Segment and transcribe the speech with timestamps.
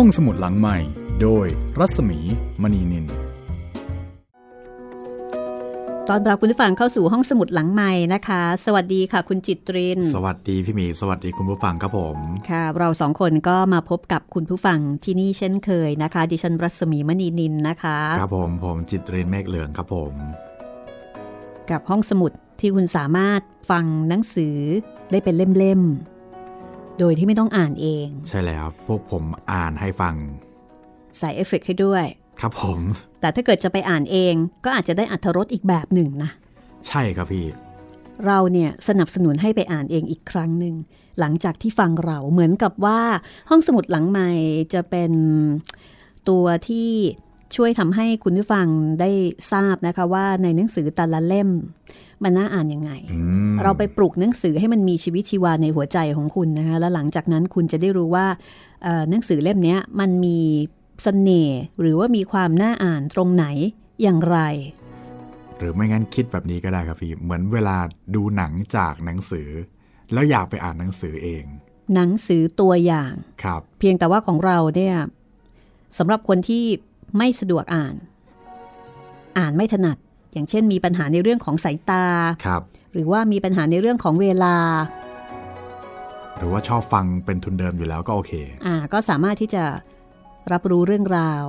[0.00, 0.78] ห้องสมุดหลังใหม่
[1.22, 1.46] โดย
[1.78, 2.18] รัศมี
[2.62, 3.06] มณีนิน
[6.08, 12.16] ตอนรับคุณผู้ฟังเข้าสู่ห้องสมุดหลังใหม่นะคะ สวัสดีค่ะ คุณจิตริน สวัสดีพี่หมี สวัสดีคุณผู้ฟังครับผม
[12.50, 20.12] ค่ะ เราสองคนก็มาพบกับคุณผู้ฟังที่นี่เช่นเคยนะคะ ดิฉันรัศมีมณีนินนะคะ ครับผม ผมจิตรินเมฆเหลืองครับผม
[21.70, 23.40] กับห้องสมุดที่คุณสามารถ
[23.70, 24.56] ฟังหนังสือ
[25.10, 26.15] ได้เป็นเล่มๆ
[26.98, 30.14] โดยที่ไม่ต้องอ่านเอง ใช่แล้ว พวกผมอ่านให้ฟัง
[31.18, 32.04] ใส่เอฟเฟกต์ให้ด้วย
[32.40, 32.80] ครับผม
[33.20, 34.34] แต่ถ้าเกิดจะไปอ่านเอง
[34.64, 36.30] ก็อาจจะได้อัธรสอีกแบบหนึ่งนะ
[36.86, 37.46] ใช่ครับพี่
[38.26, 40.74] เราเนี่ยสนับสนุนให้ไปอ่านเองอีกครั้งหนึ่ง
[41.20, 43.00] หลังจากที่ฟังเราเหมือนกับว่า
[43.50, 44.30] ห้องสมุดหลังใหม่
[44.74, 45.12] จะเป็น
[46.28, 46.90] ตัวที่
[47.56, 48.66] ช่วยทำให้คุณผู้ฟัง
[49.00, 49.10] ได้
[49.52, 51.48] ทราบนะคะว่าในหนังสือแต่ละเล่ม
[52.22, 53.20] มันน่าอ่านยังไงอื
[53.52, 58.26] มเราไปปลุกหนังสือให้มันมีชีวิตชีวาในหัวใจของคุณนะคะแล้วหลังจากนั้นคุณจะได้รู้ว่า
[58.82, 60.38] เอ่อหนังสือเล่มเนี้ยมันมี
[61.02, 63.46] เสน่ห์หรือว่ามีความน่าอ่านตรงไหน
[64.02, 64.38] อย่างไร
[65.58, 67.76] หรือไม่งั้นคิดแบบนี้ก็ได้ครับพี่ เหมือนเวลา
[68.14, 69.48] ดูหนังจากหนังสือ
[70.12, 71.44] แล้วอยากไปอ่านหนังสือเอง
[71.94, 73.12] หนังสือตัวอย่าง
[73.44, 74.96] ครับ เพียงแต่ว่าของเราเนี่ย
[75.98, 76.64] สำหรับคนที่
[77.18, 77.94] ไม่สะดวกอ่าน
[79.38, 79.96] อ่านไม่ถนัด
[80.36, 82.04] อย่างเช่นมีปัญหาในเรื่องของสายตา
[82.46, 84.56] ครับหรือว่ามีปัญหาในเรื่องของเวลา
[86.38, 88.32] หรือว่าชอบฟังเป็นทุนเดิมอยู่แล้วก็โอเค
[88.66, 89.64] อ่า ก็สามารถที่จะ
[90.52, 91.44] รับรู้เรื่องราว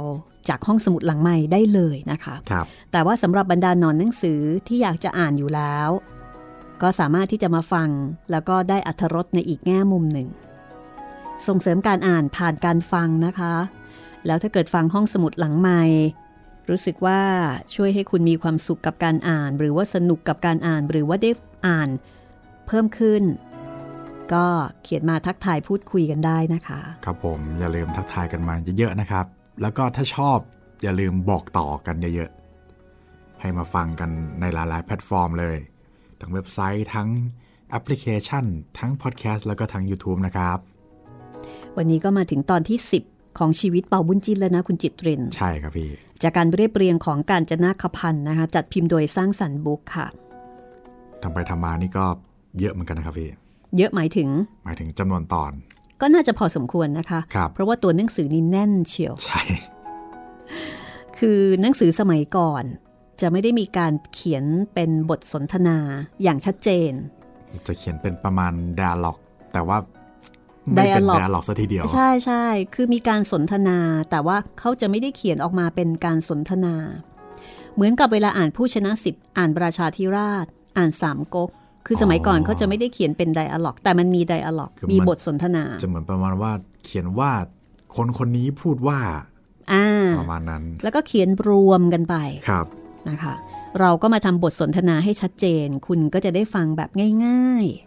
[0.49, 5.89] จากห้องสมุดหลังใหม่ได้เลยนะคะครับแต่ว่าสำหรับบรรดานอนหนังสือที่อยากจะอ่านอยู่แล้ว
[6.81, 7.89] ก็สามารถที่จะมาฟัง
[8.31, 10.27] แล้วก็ได้อัธรสในอีกแง่มุมหนึ่ง
[11.47, 13.53] ส่งเสริมการอ่านผ่านการฟังนะคะ
[14.25, 15.81] แล้วถ้าเกิดฟังห้องสมุดหลังใหม่
[16.69, 17.21] รู้สึกว่า
[17.75, 21.31] ช่วยให้คุณมีความสุขกับการอ่าน หรือว่าสนุกกับการอ่าน หรือว่าได้
[21.67, 21.89] อ่าน
[22.67, 23.23] เพิ่มขึ้น
[24.33, 24.45] ก็
[24.83, 29.25] เขียนมาทักทายพูดคุยกันได้นะคะ ครับผมอย่าลืมทักทายกันมาเยอะๆนะครับ
[29.61, 30.37] แล้วก็ถ้าชอบ
[30.83, 35.57] อย่าลืมบอกต่อกันเยอะๆ ให้มาฟังกันในหลายๆแพลตฟอร์มเลย
[36.19, 37.09] ทั้งเว็บไซต์ทั้ง
[37.69, 38.45] แอปพลิเคชัน
[38.79, 40.57] ทั้งพอดแคสต์แล้วก็ทั้ง YouTube นะครับ
[41.77, 45.89] วันนี้ก็มาถึงตอนที่ 10 ของชีวิตเป่าบุญจินแล้วนะ คุณจิตเรนใช่ครับพี่
[46.23, 50.07] จากการเรียบเรียงของการจนาคพันธ์นะคะ จัดพิมพ์โดยสร้างสรรค์บุ๊กค่ะ
[51.23, 52.05] ทำไปทำมานี่ก็
[52.59, 53.29] เยอะเหมือนกันนะครับพี่
[53.77, 54.29] เยอะหมายถึง
[54.65, 55.51] หมายถึงจำนวนตอน
[56.01, 59.41] ก็น่าจะพอสมควรนะคะครับเพราะว่าตัวหนังสือนี่แน่นเชียวใช่
[61.17, 62.63] คือหนังสือสมัยก่อน
[63.21, 65.77] จะไม่ได้มีการเขียนเป็นบทสนทนา
[66.23, 66.91] อย่างชัดเจน
[67.67, 69.17] จะเขียนเป็นประมาณ dialog
[69.53, 69.77] แต่ว่า
[70.73, 72.45] ไม่เป็น dialogue dialog ซะทีเดียว ใช่ใช่
[72.75, 73.79] คือมีการสนทนา
[74.09, 76.75] แต่ว่าเขาจะไม่ได้เขียนออกมาเป็นการสนทนา
[77.75, 80.45] เหมือนกับเวลาอ่านผู้ชนะสิบอ่านประชาธิราช
[80.77, 81.49] อ่านสามก๊ก
[81.85, 86.51] คือสมัยก่อนอ๋อเขาจะไม่ได้เขียนเป็นไดอะล็อก แต่มันมีไดอะล็อกคือมันมีบทสนทนา จะเหมือนประมาณว่า
[86.85, 87.31] เขียนว่า
[87.95, 88.99] คนคนนี้พูดว่า
[89.73, 89.85] อ่า
[90.19, 92.15] ประมาณนั้น แล้วก็เขียนรวมกันไป
[92.49, 92.65] ครับ
[93.09, 93.33] นะคะ
[93.79, 96.89] เราก็มาทำบทสนทนาให้ชัดเจน คุณก็จะได้ฟังแบบ
[97.25, 97.86] ง่าย ๆ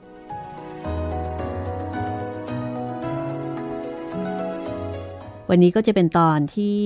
[5.52, 6.80] วันนี้ก็จะเป็นตอนที่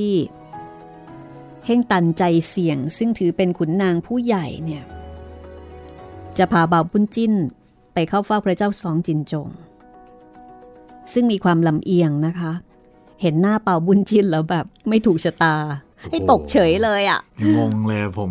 [1.67, 4.85] เฮ่งตันใจเสี่ยง ซึ่งถือเป็นขุนนางผู้ใหญ่เนี่ย
[6.39, 7.33] จะพาบ่าวปุ้นจิ้น
[7.95, 9.49] ไปเข้าเฝ้าพระเจ้าสองจินจง
[11.13, 12.53] ซึ่งมีความลำเอียงนะคะ
[13.23, 15.57] เห็นหน้าเป่าบุญจินแล้วแบบไม่ถูกชะตา
[16.11, 17.21] ให้ตกเฉยเลยอะ่ะ
[17.57, 18.31] งงเลยผม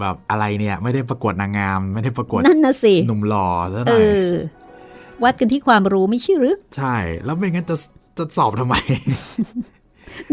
[0.00, 4.22] แบบอะไรเนี่ย ไม่ได้ประกวดนางงาม ไม่ได้ประกวดนั่นนะสิหนุ่มหล่อซะหเอน่อยอ
[5.22, 7.76] วัดกันที่ความรู้ไม่ใช่หรือ ใช่ แล้วไม่งั้นจะ
[8.18, 8.74] จะสอบทำไม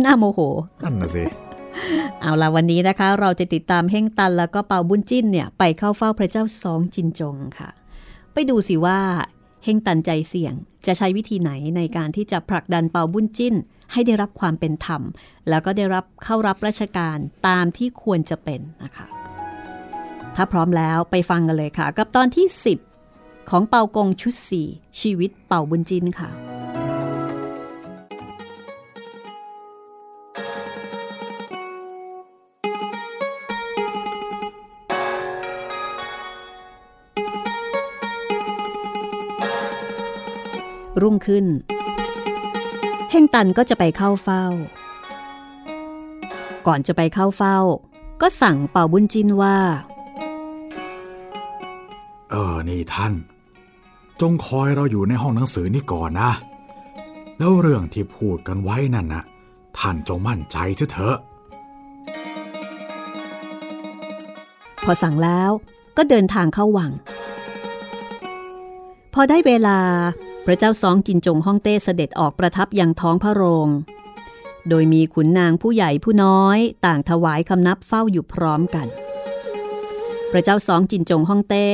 [0.03, 0.39] น่าโมโห
[0.83, 1.23] นั่นน่ะสิ
[2.21, 7.69] เอาละวันนี้นะคะ เราจะติดตามเฮ่งตันแล้วก็เปาบุญจิ้นเนี่ย ไปเข้าเฝ้าพระเจ้าสองจินจงค่ะ
[8.33, 8.99] ไปดูสิว่า
[9.63, 10.53] เฮ่งตันใจเสี่ยง
[10.85, 13.55] จะใช้วิธีไหนในการที่จะผลักดันเปาบุญจิ้น
[13.91, 15.01] ให้ได้รับความเป็นธรรม
[15.49, 17.17] แล้วก็ได้รับเข้ารับราชการ
[17.47, 19.07] ตามที่ควรจะเป็นนะคะ
[20.35, 22.47] ถ้าพร้อมแล้วไปฟังกันเลยค่ะ กับตอนที่
[22.95, 24.35] 10 ของเปากงชุด
[24.67, 26.44] 4 ชีวิตเป่าบุญจินค่ะ
[41.01, 41.45] รุ่งขึ้น
[43.11, 44.45] เฮงตันก็จะไปเข้าเฝ้า
[46.67, 47.57] ก่อนจะไปเข้าเฝ้า
[48.21, 49.57] ก็สั่งเป่าบุญจินว่า
[52.31, 53.13] เออ นี่ท่าน
[54.21, 56.31] จงคอยเราอยู่ในห้องหนังสือนี่ก่อนนะ
[57.37, 59.23] แล้วเรื่องที่พูดกันไว้นั่นนะ
[59.77, 61.17] ท่านจงมั่นใจเสียเถอะ
[64.83, 65.51] พอสั่งแล้ว
[65.97, 66.91] ก็เดินทางเข้าวัง
[69.17, 69.79] พอได้เวลา
[70.45, 73.67] พระเจ้าซองจินจงฮ่องเต้เสด็จออกประทับยังท้องพระโรง
[74.69, 78.87] โดยมีขุนนางผู้ใหญ่ผู้น้อยต่างถวายคำนับเฝ้าอยู่พร้อมกัน
[80.31, 81.67] พระเจ้าสองจินจงฮ่องเต้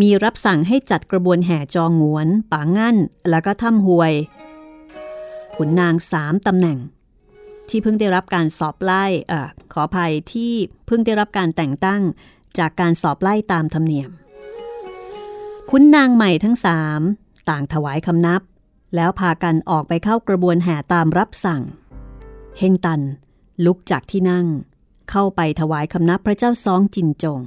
[0.00, 2.96] มีรับสั่งให้จัดกระบวนแห่จองงวนป่างั้น
[3.30, 4.12] แล้วก็ถ้ำหวย
[5.56, 6.78] ขุนนางสามตำแหน่ง
[7.68, 9.34] ที่เพิ่งได้รับการสอบไล่อ
[9.72, 10.52] ขออภัยที่
[10.86, 12.02] เพิ่งได้รับการแต่งตั้ง
[12.58, 14.10] จากการสอบไล่ตามธรรมเนียม
[15.74, 17.00] ขุนนางใหม่ทั้งสาม
[17.48, 18.42] ต่างถวายคำนับ
[18.94, 21.62] แล้วพากันออกไปเข้ากระบวนแห่ตามรับสั่ง
[22.58, 23.00] เฮงตัน
[23.64, 24.46] ลุกจากที่นั่ง
[25.10, 27.40] เข้าไปถวายคำนับพระเจ้าซองจินจง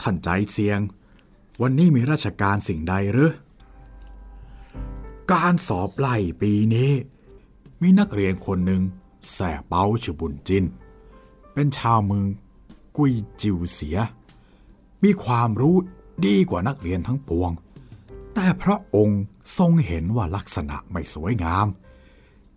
[0.00, 0.80] ท่านใจเสียง
[1.62, 3.32] วันนี้มีราชการสิ่งใดหรือ
[5.32, 6.90] การสอบไล่ปีนี้
[7.80, 8.82] มีนักเรียนคนหนึ่ง
[9.34, 10.64] แส่เปาชบุญจิน
[11.52, 12.26] เป็นชาวเมือง
[12.96, 13.98] กุยจิวเสีย
[15.04, 15.76] มีความรู้
[16.26, 17.50] ดีกว่านักเรียนทั้งปวง
[18.34, 19.22] แต่พระองค์
[19.58, 21.66] ทรงเห็นว่าลักษณะไม่สวยงาม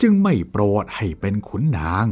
[0.01, 2.05] จึงไม่โปรดให้เป็นขุนนาง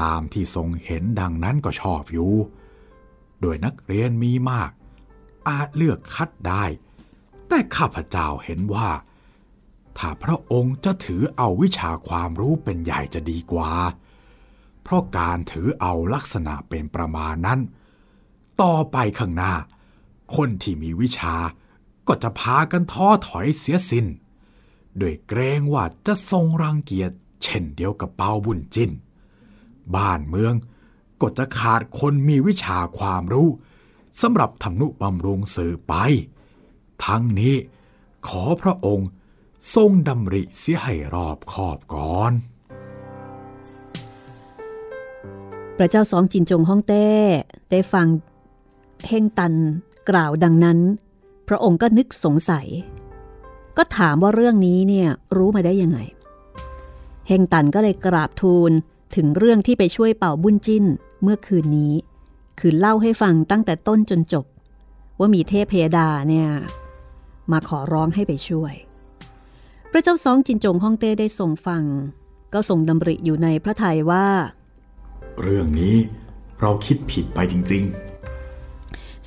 [0.00, 2.32] ตามที่ทรงเห็นดังนั้นก็ชอบอยู่
[3.40, 4.70] โดยนักเรียนมีมาก
[5.48, 6.64] อาจเลือกคัดได้
[7.48, 8.88] แต่ข้าพเจ้าเห็นว่า
[9.98, 13.70] ถ้าพระองค์จะถือเอาวิชาความรู้เป็นใหญ่จะดีกว่า
[14.90, 17.60] ราะการถือเอาลักษณะเป็นประมาณนั้น
[18.62, 19.54] ต่อไปข้างหน้า
[20.36, 21.36] คนที่มีวิชา
[22.08, 24.06] ก็จะพากันท้อถอยเสียสิน้น
[24.98, 27.10] โดยเกรงว่าจะทรงรังเกียจ
[27.42, 28.90] เช่นเดียวกับเปาบุญจิน
[29.94, 30.54] บ้านเมือง
[31.20, 33.48] ก็จะขาดคนมีวิชาความรู้
[34.20, 35.94] สำหรับทำนุบำรุงสื่อไป
[37.04, 37.54] ทั้งนี้
[38.28, 39.08] ขอพระองค์
[39.74, 42.32] ทรงดำริเสียให้รอบคอบก่อน
[45.82, 47.06] พระเจ้าสองจินจงฮ่องเต้
[47.70, 48.06] ได้ฟัง
[49.08, 49.54] เฮงตัน
[50.10, 50.78] กล่าวดังนั้น
[51.48, 52.66] พระองค์ก็นึกสงสัย
[53.76, 55.98] ก็ถามว่าเรื่องนี้เนี่ยรู้มาได้ยังไง
[57.28, 58.70] เฮงตันก็เลยกราบทูล
[59.16, 60.84] ถึงเรื่องที่ไปช่วยเป่าบุญจิ้น
[61.22, 61.92] เมื่อคืนนี้
[62.60, 64.46] คือเล่าให้ฟังตั้งแต่ต้นจนจบ
[65.18, 66.48] ว่ามีเทพเพดาเนี่ย
[67.52, 68.74] มาขอร้องให้ไปช่วย
[69.90, 71.82] พระเจ้าสองจินจงฮ่องเต้ได้ทรงฟัง
[72.52, 74.26] ก็ทรงดำริอยู่ในพระทัยว่า
[75.42, 75.96] เรื่องนี้
[76.60, 77.84] เราคิดผิดไปจริง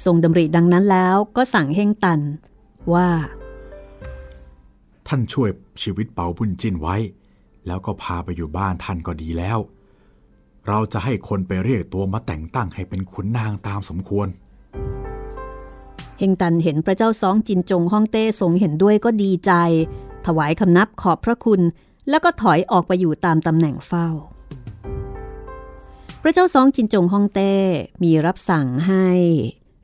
[0.04, 2.20] ทรงดำริดังนั้นแล้วก็สั่งเฮงตัน
[2.94, 5.50] ว่าๆท่านช่วย
[5.82, 6.96] ชีวิตเปาบุญจินไว้
[7.68, 9.60] แล้วก็พาไปอยู่บ้านท่านก็ดีแล้ว
[10.68, 14.28] เราจะให้คนไปเรียกตัวมาแต่งตั้งให้เป็นขุนนางตามสมควร
[16.20, 19.52] เฮงตันเห็นพระเจ้าสองจินจงฮ่องเต้ทรงเห็นด้วยก็ดีใจ
[20.26, 21.62] ถวายคำนับขอบพระคุณ
[22.10, 24.08] แล้วก็ถอยออกไปอยู่ตามตำแหน่งเฝ้า
[26.26, 27.54] พระเจ้าสองจินจงฮ่องเต้
[28.04, 29.08] มีรับสั่งให้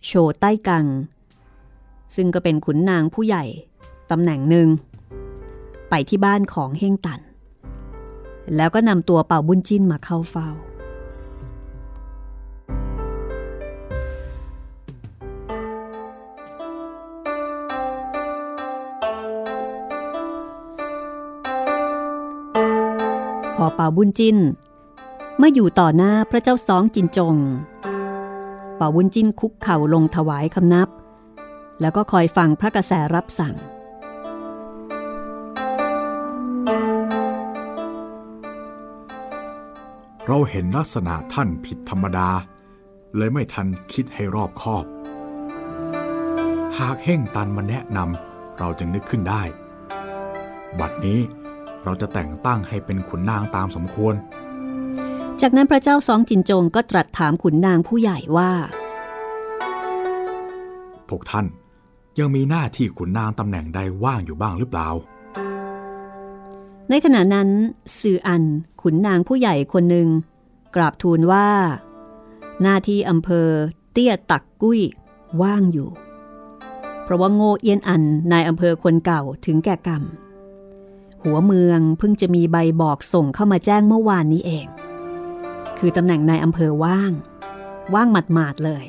[0.05, 0.85] โชใต้กัง
[2.15, 3.43] ซึ่งก็เป็นขุนนางผู้ใหญ่
[4.11, 4.67] ตำแหน่งหนึ่ง
[5.89, 7.21] ไปที่บ้านของเฮงตัน
[8.55, 10.49] แล้วก็นำตัวเป่าบุญจินมาเข้าเฝ้า
[23.55, 24.37] พอเป่าบุญจิน
[25.41, 27.35] เมื่ออยู่ต่อหน้าพระเจ้าสองจินจง
[28.79, 30.89] ป่าบุญจินคุกเข่าลงถวายคำนับ
[31.81, 33.55] แล้วก็คอยฟังพระกระแสรับสั่ง
[40.27, 42.29] เราเห็นลักษณะท่านผิดธรรมดา
[43.15, 44.85] เลยไม่ทันคิดให้รอบคอบ
[46.77, 49.41] หากเฮ่งตันมาแนะนำเราจึงนึกขึ้นได้
[50.79, 51.19] บัดนี้
[51.83, 54.15] เราจะแต่งตั้งให้เป็นขุนนางตามสมควร
[55.41, 58.51] จากนั้นพระเจ้าสองจินจงก็ตรัสถามขุนนางผู้ใหญ่ว่า
[61.09, 61.45] พวกท่าน
[62.19, 64.89] ยังมีหน้าที่ขุนนางตำแหน่งใดว่างอยู่บ้างหรือเปล่า
[66.89, 67.49] ในขณะนั้น
[67.99, 68.43] ซืออัน
[68.81, 70.07] ขุนนางผู้ใหญ่คนหนึ่ง
[70.75, 71.47] กราบทูลว่า
[72.61, 73.47] หน้าที่อำเภอ
[73.91, 74.81] เตี้ยตักกุ้ย
[75.41, 75.89] ว่างอยู่
[77.03, 80.03] เพราะว่าโง่เอียนอันนายอำเภอคนเก่าถึงแก่กรรม
[81.23, 84.67] หัวเมืองเพิ่งจะมีใบบอกส่งเข้ามาแจ้งเมื่อวานนี้เอง
[85.79, 87.11] คือตำแหน่งนายอำเภอว่าง
[87.93, 88.85] ว่างหมาดๆเลย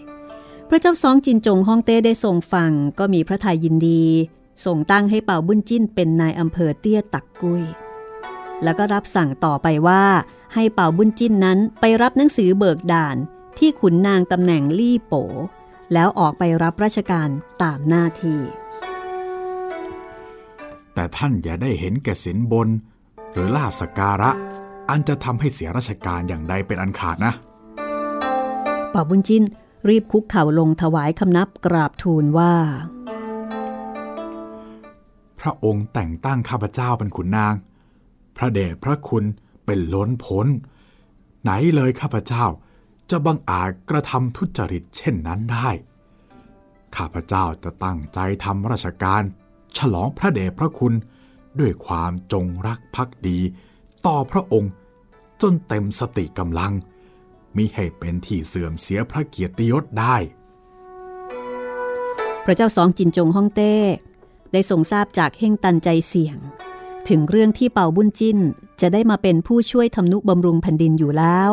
[0.69, 4.05] พระเจ้าสองจินจงฮ่องเต้ได้ทรงฟังก็มีพระทัยยินดี
[4.65, 7.63] ส่งตั้งให้เป่าบุญจิ้นเป็นนายอำเภอเตี้ยตักกุ้ย
[8.63, 10.05] แล้วก็รับสั่งต่อไปว่า
[10.55, 13.17] ให้เป่าบุญจิ้นนั้นไปรับหนังสือเบิกด่าน
[13.59, 15.15] ที่ขุนนางตำแหน่งลี่โป
[15.93, 17.29] แล้วออกไปรับราชการ
[17.63, 18.41] ตามหน้าที่
[20.95, 22.69] แต่ท่านอย่าได้เห็นแก่สินบน
[23.33, 24.31] หรือลาบสการะ
[24.91, 27.33] อันจะทำให้เสียราชการอย่างใดเป็นอันขาดนะ
[28.91, 29.45] เป่าบุญจิ้น
[29.89, 32.53] รีบคุกเข่าลงถวายคำนับกราบทูลว่า
[35.41, 37.55] พพระองค์แต่งตั้งข้าพเจ้าเป็นขุนนาง
[38.37, 39.25] พระเดชพระคุณ
[39.67, 40.47] เป็นล้นพ้น
[41.43, 42.45] ไหนเลยข้าพเจ้า
[43.11, 45.69] จะบังอาจกระทำทุจริตเช่นนั้นได้
[46.97, 49.23] ข้าพเจ้าจะตั้งใจทำราชการ
[49.77, 50.95] ฉลองพระเดชพระคุณ
[51.61, 53.39] ด้วยความจงรักภักดี
[54.07, 54.71] ต่อพระองค์
[55.43, 56.73] จนเต็มสติกำลัง
[57.57, 60.17] มิให้เป็นที่เสื่อมเสียพระเกียรติยศได้
[62.45, 63.77] พระเจ้าสองจินจงฮ่องเต้
[64.53, 66.37] ได้ทรงทราบจากเฮ่งตันใจเสี่ยง
[67.09, 68.39] ถึงเรื่องที่เป่าบุญจิ้น
[68.81, 71.51] จะได้มาเป็นผู้ช่วยทำนุบำรุงแผ่นดินอยู่แล้ว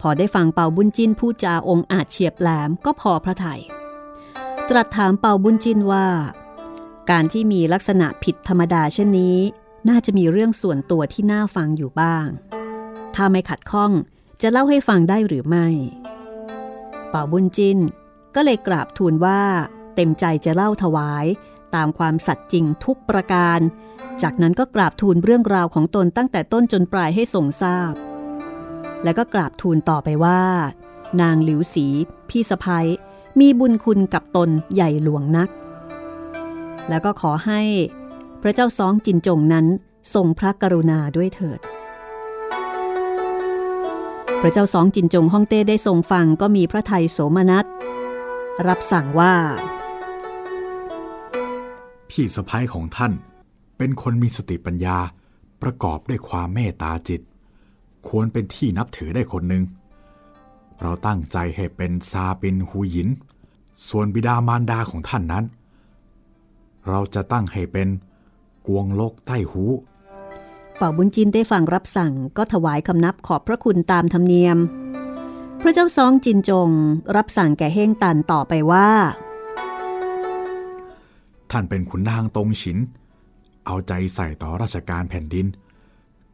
[0.00, 3.60] พอได้ฟังเป่าบุญจิ้นพูดจาองค์อาจเฉียบแหลมก็พอพระทยัย
[4.68, 6.06] ตรัสถามเป่าบุญจิ้นว่า
[7.10, 9.38] การที่มีลักษณะผิดธรรมดาเช่นนี้
[9.88, 12.26] น่าจะมีเรื่องส่วนตัวที่น่าฟังอยู่บ้าง
[13.14, 13.92] ถ้าไม่ขัดข้อง
[14.42, 15.66] จะเล่าให้ฟังได้หรือไม่
[17.10, 17.78] เป่าบุญจิน
[18.34, 19.40] ก็เลยกราบทูลว่า
[19.94, 21.26] เต็มใจจะเล่าถวาย
[21.74, 23.60] ตามความสัตย์จริงทุกประการ
[24.22, 27.92] จากนั้นก็กราบทูลเรื่องราวของตนตั้งแต่ต้นจนปลายให้ทรงทราบ
[29.04, 30.42] และก็กราบทูลต่อไปว่า
[31.20, 31.86] นางหลิวสี
[32.28, 32.86] พี่สะพ้ย
[33.40, 35.50] มีบุญคุณกับตนใหญ่หลวงนัก
[36.88, 37.62] แล้วก็ขอให้
[38.42, 39.66] พระเจ้าซองจินจงนั้น
[40.14, 41.60] ทรงพระกรุณาด้วยเถิด
[44.44, 47.64] พระเจ้าสองจินจงฮ่องเต้ได้ทรงฟังก็มีพระไทยโสมนัส
[48.68, 49.34] รับสั่งว่า
[52.10, 53.12] พี่สะพ้ายของท่าน
[53.78, 54.98] เป็นคนมีสติปัญญา
[55.62, 57.20] ประกอบด้วยความเมตตาจิต
[58.08, 59.64] ควรเป็นที่นับถือได้คนหนึ่ง
[60.80, 63.08] เราตั้งใจให้เป็นซาปินฮูหยิน
[63.88, 65.44] ส่วนบิดามารดาของท่านนั้น
[66.88, 67.88] เราจะตั้งให้เป็น
[68.66, 69.64] กวงโลกใต้หู
[70.82, 74.58] เป่าบุญจินได้ฟังรับสั่งก็ถวายคำนับขอบพระคุณตามธรรมเนียม
[75.60, 76.70] พระเจ้าซองจินจง
[77.16, 78.88] รับสั่งแก่เฮงตันต่อไปว่า
[81.50, 82.78] ท่านเป็นขุนนางตรงฉิน
[83.66, 85.46] เอาใจใส่ต่อราชการแผ่นดิน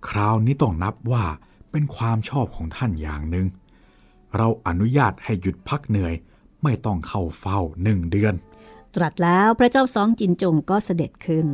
[0.09, 1.25] คราวนี้ต้องนับว่า
[1.71, 3.47] เป็นความชอบของท่านอย่างหนึ่ง
[4.37, 6.15] เราอนุญาตให้หยุดพักเหนื่อย
[6.62, 8.35] ไม่ต้องเข้าเฝ้าหนึ่งเดือน
[8.95, 11.49] ตรัสแล้วพระเจ้าซองจินจงก็เสด็จขึ้น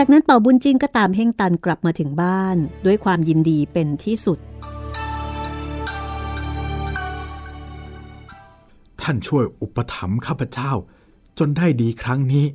[0.00, 4.38] จากนั้นเป่าบุญจินก็ตามเฮงตันกลับมาถึงบ้าน ด้วยความยินดีเป็นที่สุด
[9.00, 10.72] ท่านช่วยอุปถัมภ์ข้าพเจ้า
[11.38, 12.46] จนได้ดีครั้งนี้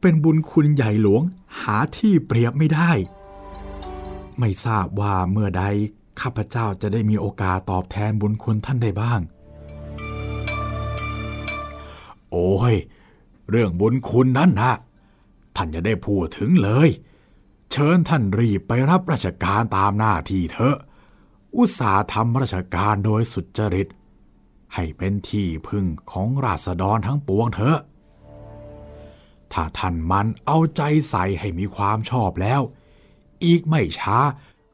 [0.00, 1.22] เป็นบุญคุณใหญ่หลวง
[1.60, 2.90] หาที่เปรียบไม่ได้
[4.38, 5.64] ไม่ทราบว่าเมื่อใด
[6.20, 9.20] ข้าพเจ้าจะได้มีโอกาสตอบแทนบุญคุณท่านได้บ้าง
[12.30, 12.74] โอ้ย
[13.50, 14.72] เรื่องบุญคุณนั้นนะ
[15.56, 16.88] ท่านจะได้พูดถึงเลย
[17.70, 20.76] เชิญท่านรีบไปรับราชการตามหน้าที่เถอะ
[21.56, 23.88] อุตสาห์ทำราชการโดยสุจริต
[24.74, 27.78] ให้เป็นที่พึ่งของราษฎรทั้งปวงเถอะ
[29.52, 32.60] ถ้าท่านมันเอาใจใส่ให้มีความชอบแล้ว
[33.44, 34.18] อีกไม่ช้า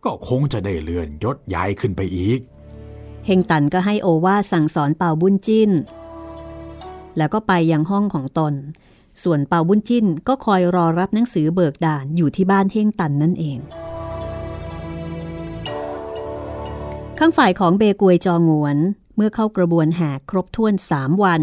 [0.04, 2.40] ก็คงจะได้เลื่อนยศใหญ่ขึ้นไปอีก
[3.26, 5.70] เฮงตันก็ให้โอวาสั่งสอนเป่าบุญจิน
[7.16, 8.54] แล้วก็ไปยังห้องของตน
[9.22, 13.58] ส่วนเปาบุญจิ้นก็คอยรอรับหนังสือเบิกด่านอยู่ที่บ้านเท่งตันนั่นเอง
[17.18, 18.76] ข้างฝ่ายของเบกวยจองวน
[19.16, 21.42] เมื่อเข้ากระบวนแห่ครบถ้วนสามวัน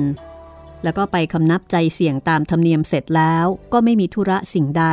[0.84, 4.86] แล้วก็ไปคำนับใจเสี่ยงตามธรรมเนียมเสร็จแล้วก็ไม่มีธุระสิ่งใด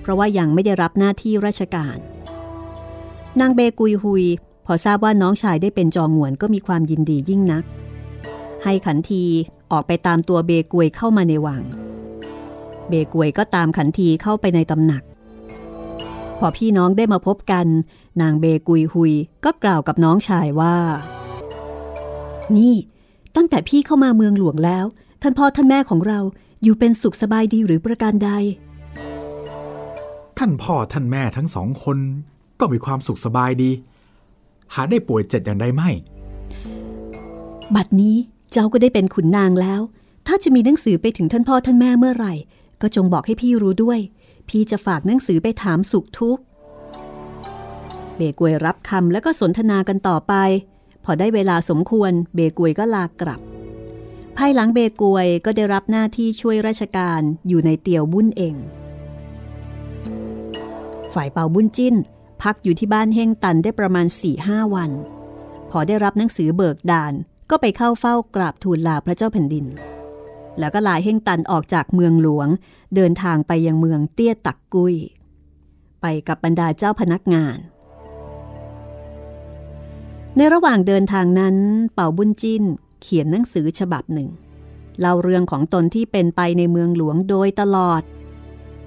[0.00, 1.96] เพราะว่ายังไม่ได้รับหน้าที่ราชการ
[3.40, 4.24] นางเบกุยฮุย
[4.66, 7.64] พอทราบว่าน้องชายได้เป็นจองวนก็มีความยินดียิ่งนัก
[8.64, 9.24] ให้ขันที
[9.72, 11.62] ออกไปตามตัวเบกวยเข้ามาในวัง
[12.88, 15.02] เบกวยก็ตามขันทีเข้าไปในตำหนัก
[16.38, 17.66] พอพี่น้องได้มาพบกัน
[18.20, 19.12] นางเบกุยหุย
[19.44, 20.76] ก็กล่าวกับน้องชายว่า
[22.56, 22.74] นี่
[23.36, 24.84] ตั้งแต่พี่เข้ามาเมืองหลวงแล้ว
[25.22, 26.20] ท่านพ่อท่านแม่ของเรา
[26.62, 28.30] อยู่เป็นสุขสบายดีหรือประการใด
[30.38, 31.98] ท่านพ่อท่านแม่ทั้งสองคน
[32.60, 33.70] ก็มีความสุขสบายดี
[34.74, 35.90] หาได้ป่วยเจ็ดอย่างใดไม่
[37.74, 38.16] บัดนี้
[38.52, 39.80] เจ้าก็ได้เป็นขุนนางแล้ว
[40.26, 42.34] ถ้าจะมีหนังสือไปถึงท่านพ่อท่านแม่เมื่อไหร่
[42.82, 43.98] ก็จงบอกให้พี่รู้ด้วย
[44.48, 46.42] พี่จะฝากหนังสือไปถามสุขทุกข์
[48.16, 50.34] เบกวยรับคำแล้วก็สนทนากันต่อไป
[51.04, 53.40] พอได้เวลาสมควร เบกวยก็ลากลับ
[54.36, 58.54] ภายหลังเบกวยก็ได้รับหน้าที่ช่วยราชการอยู่ในเตียวบุญเอง
[61.14, 61.94] ฝ่ายเป่าบุญจิ้น
[62.42, 64.90] พักอยู่ที่บ้านเฮงตันได้ประมาณ4ี่ห้าวัน
[65.70, 67.12] พอได้รับหนังสือเบิกด่าน
[67.50, 69.66] ก็ไปเข้าเฝ้ากราบทูลลาพระเจ้าแผ่นดิน
[70.58, 72.48] แล้วก็ลายเฮ่งตันออกจากเมืองหลวง
[72.94, 74.94] เดินทางไปยังเมืองเตี้ยตักกุย
[76.00, 77.58] ไปกับบรรดาเจ้าพนักงาน
[80.36, 81.56] ในระหว่างเดินทางนั้น
[81.94, 82.62] เป่าบุญจิน
[83.02, 84.28] เขียนหนังสือฉบับหนึ่ง
[85.00, 88.02] เล่าเรื่องของตนที่เป็นไปในเมืองหลวงโดยตลอด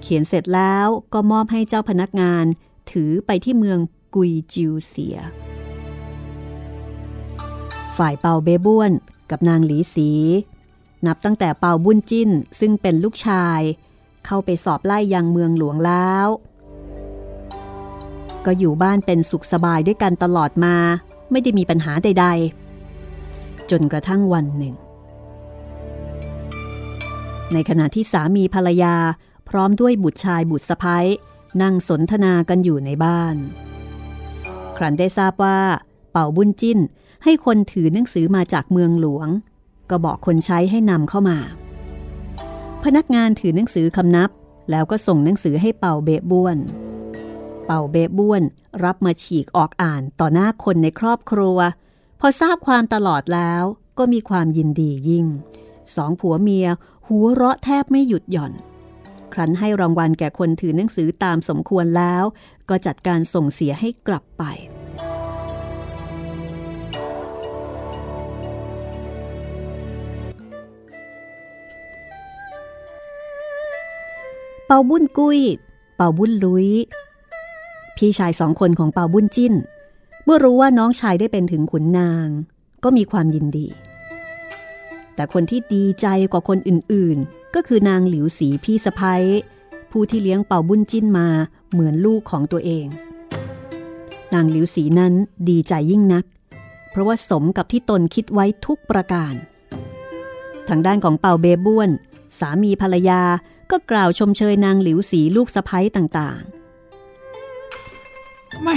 [0.02, 2.44] เขียนเสร็จแล้วก็มอบให้เจ้าพนักงาน
[2.90, 3.78] ถือไปที่เมือง
[4.14, 5.16] กุยจิวเสีย
[7.96, 8.92] ฝ่ายเปาเบบ้วน
[9.30, 10.10] กับนางหลีสี
[11.06, 13.60] นับตั้งแต่เปาบุญจิ้นซึ่งเป็นลูกชาย
[14.26, 16.26] เข้าไปสอบไล่ยังเมืองหลวงแล้ว
[18.44, 20.76] ก็อยู่บ้านเป็นสุขสบายด้วยกันตลอดมา
[21.30, 22.26] ไม่ได้มีปัญหาใด
[22.98, 24.74] ๆ จนกระทั่งวันหนึ่ง
[27.52, 28.94] ในขณะที่สามีภรรยา
[29.48, 31.06] พร้อมด้วยบุตรชายบุตรสะพ้ย
[31.62, 33.36] นั่งสนทนากันอยู่ในบ้าน
[34.76, 35.58] ครั้นได้ทราบว่า
[36.10, 36.78] เป่าบุญจิ้น
[37.24, 39.28] ให้คนถือหนังสือมาจากเมืองหลวง
[39.90, 41.38] ก็บอกคนใช้ให้นำเข้ามา
[42.84, 44.30] พนักงานถือหนังสือคำนับ
[44.70, 46.58] แล้วก็ส่งหนังสือให้เป่าเบะบ้วน
[47.66, 48.42] เป่าเบะบ้วน
[48.84, 51.58] รับมาฉีกออกอ่านต่อหน้าคนในครอบครัว
[52.20, 53.62] พอทราบความตลอดแล้ว
[53.98, 55.26] ก็มีความยินดียิ่ง
[55.96, 56.66] สองผัวเมีย
[57.08, 58.52] หัวเราะแทบไม่หยุดหย่อน
[59.32, 62.24] ครั้นให้รางวัลแก่คนถือหนังสือตามสมควรแล้ว
[62.68, 64.44] ก็จัดการส่งเสียให้กลับไป
[74.70, 75.40] เปาบุญกุย
[75.96, 76.68] เปาบุญลุย
[77.96, 79.54] พี่ชายสองคนของเปาบุญจิ้น
[80.24, 82.28] เมื่อรู้ว่าน้องชายได้เป็นถึงขุนนาง
[82.84, 83.66] ก็มีความยินดี
[85.14, 89.22] แต่คนที่ดีใจกว่าคนอื่นๆ ก็คือนางหลิวสีพี่สะพ้ย
[89.90, 91.28] ผู้ที่เลี้ยงเป่าบุญจิ้นมา
[91.70, 92.86] เหมือนลูกของตัวเอง
[94.34, 95.12] นางหลิวสีนั้น
[95.48, 96.24] ดีใจยิ่งนัก
[96.90, 99.34] เพราะว่าสมกับที่ตนคิดไว้ทุกประการ
[100.68, 101.90] ทางด้านของเป่าเบบ้วน
[102.38, 103.22] สามีภรรยา
[103.70, 108.68] ก็กล่าวชมเชยนางหลิวสีลูกสะพ้ยต่างๆ แหม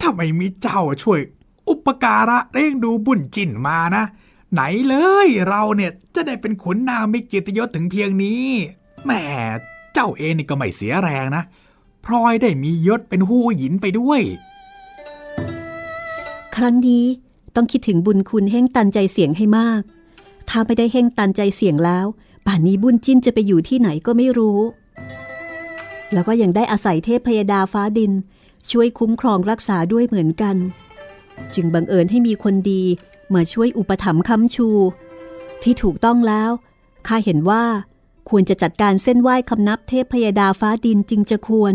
[0.00, 1.20] ถ้าไม่มีเจ้าช่วย
[1.68, 4.04] อุปการะเร่งดูบุญจินมานะ
[4.52, 8.44] ไหนเลยเราเนี่ยจะได้เป็นขุนนางมีเกียรติยศถึงเพียงนี้
[9.04, 9.10] แหม
[9.94, 11.42] เจ้าเองนี่ก็ไม่เสียแรงนะ
[12.04, 14.20] พลอยได้มียศเป็นหู้หยินไปด้วย
[16.56, 17.04] ครั้งนี้
[17.54, 19.82] ต้องคิดถึงบุญคุณเฮ่งตันใจเสียงให้มาก
[20.48, 22.06] ถ้าไม่ได้เฮ่งตันใจเสียงแล้ว
[22.46, 24.60] ป่านนี้บุญจิ้นจะไปอยู่ที่ไหนก็ไม่รู้
[26.12, 28.12] แล้วก็ยังได้อาศัยเทพพยดาฟ้าดิน
[28.70, 30.56] ช่วยคุ้มครองรักษาด้วยเหมือนกัน
[31.54, 32.82] จึงบังเอิญให้มีคนดี
[33.34, 34.68] มาช่วยอุปถัมภ์ค้ำชู
[35.62, 36.50] ที่ถูกต้องแล้ว
[37.06, 37.64] ข้าเห็นว่า
[38.28, 41.74] ควรจะจัดการเส้นไหว้คำนับเทพพยดาฟ้าดินจึงจะควร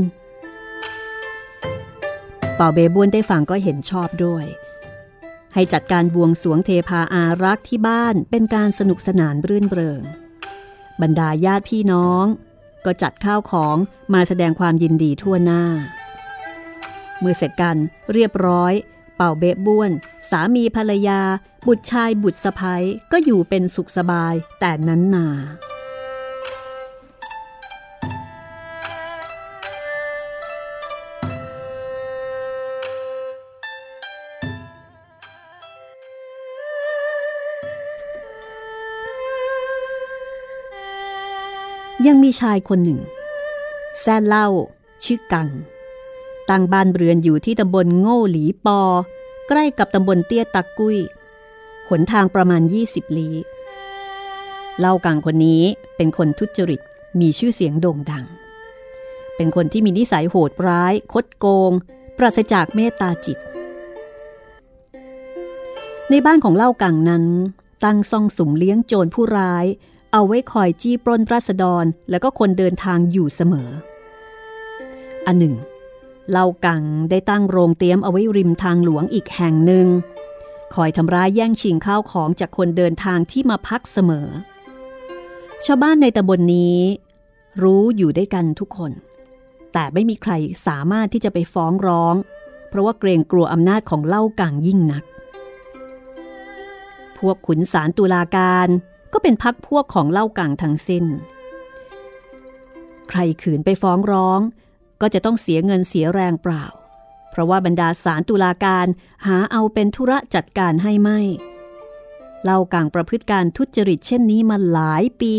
[2.55, 4.45] เป่าเบบวนได้ฟังก็เห็นชอบด้วย
[5.53, 10.01] ให้จัดการบวงสวงเทพาอารักษ์ที่บ้านเป็นการสนุกสนานรื่นเริง
[11.01, 12.25] บรรดาญาติพี่น้อง
[12.85, 13.75] ก็จัดข้าวของ
[14.13, 15.63] มาแสดงความยินดีทั่วหน้า
[17.19, 17.77] เมื่อเสร็จกัน
[18.13, 18.73] เรียบร้อย
[19.15, 19.91] เป่าเบ๊บ้วน
[20.29, 21.21] สามีภรรยา
[21.67, 25.27] บุตรชายบุตรสะพ้ยก็อยู่เป็นสุขสบายแต่นั้นนา
[42.07, 42.99] ยังมีชายคนหนึ่ง
[43.99, 44.47] แซ่เล่า
[45.03, 45.49] ชื่อกัง
[46.49, 48.81] ตั้งบ้านเรือนอยู่ที่ตำบลโง่หลีปอ
[49.47, 50.97] ใกล้กับตำบลเตี้ยตักกุ้ย
[51.89, 53.35] หนทางประมาณ 20 ลี้
[54.79, 55.63] เล่ากังคนนี้
[55.95, 56.81] เป็นคนทุจริต
[57.19, 58.25] มีชื่อเสียงโด่งดัง
[59.35, 61.71] เป็นคนที่มีนิสัยโหดร้าย คดโกง
[62.17, 63.37] ปราศจากเมตตาจิต
[66.09, 67.25] ในบ้านของเล่ากังนั้น
[67.83, 69.65] ตั้งซองสุมเลี้ยงโจรผู้ร้าย
[70.13, 73.69] เอาไว้คอยจี้ปล้นราษฎรและก็คนเดินทางอยู่เสมอ
[75.25, 75.55] อันหนึ่ง
[76.31, 79.87] เล่ากังได้ตั้งโรงเตี้ยมเอาไว้ริมทางหลวงอีกแห่งหนึ่ง
[80.75, 84.27] คอยทำร้ายแย่งชิงข้าวของจากคนเดินทางที่มาพักเสมอ
[85.65, 86.79] ชาวบ้านในตำบลนนี้
[87.63, 88.91] รู้อยู่ด้วยกันทุกคน
[89.73, 90.33] แต่ไม่มีใคร
[90.67, 92.15] สามารถที่จะไปฟ้องร้อง
[92.69, 95.03] เพราะว่าเกรงกลัวอำนาจของเล่ากังยิ่งนัก
[97.17, 98.67] พวกขุนสารตุลาการ
[99.13, 101.05] ก็เป็นพักพวกของเล่ากังทั้งสิ้น
[103.09, 104.39] ใครขืนไปฟ้องร้อง
[105.01, 106.65] ก็จะต้องเสียเงินเสียแรงเปล่า
[107.29, 108.87] เพราะว่าบรรดาสารตุลาการ
[109.25, 111.19] หาเอาเป็นธุระจัดการให้ไม่
[112.43, 115.35] เล่ากางประพฤติการทุจริตเช่นนี้มาหลายปี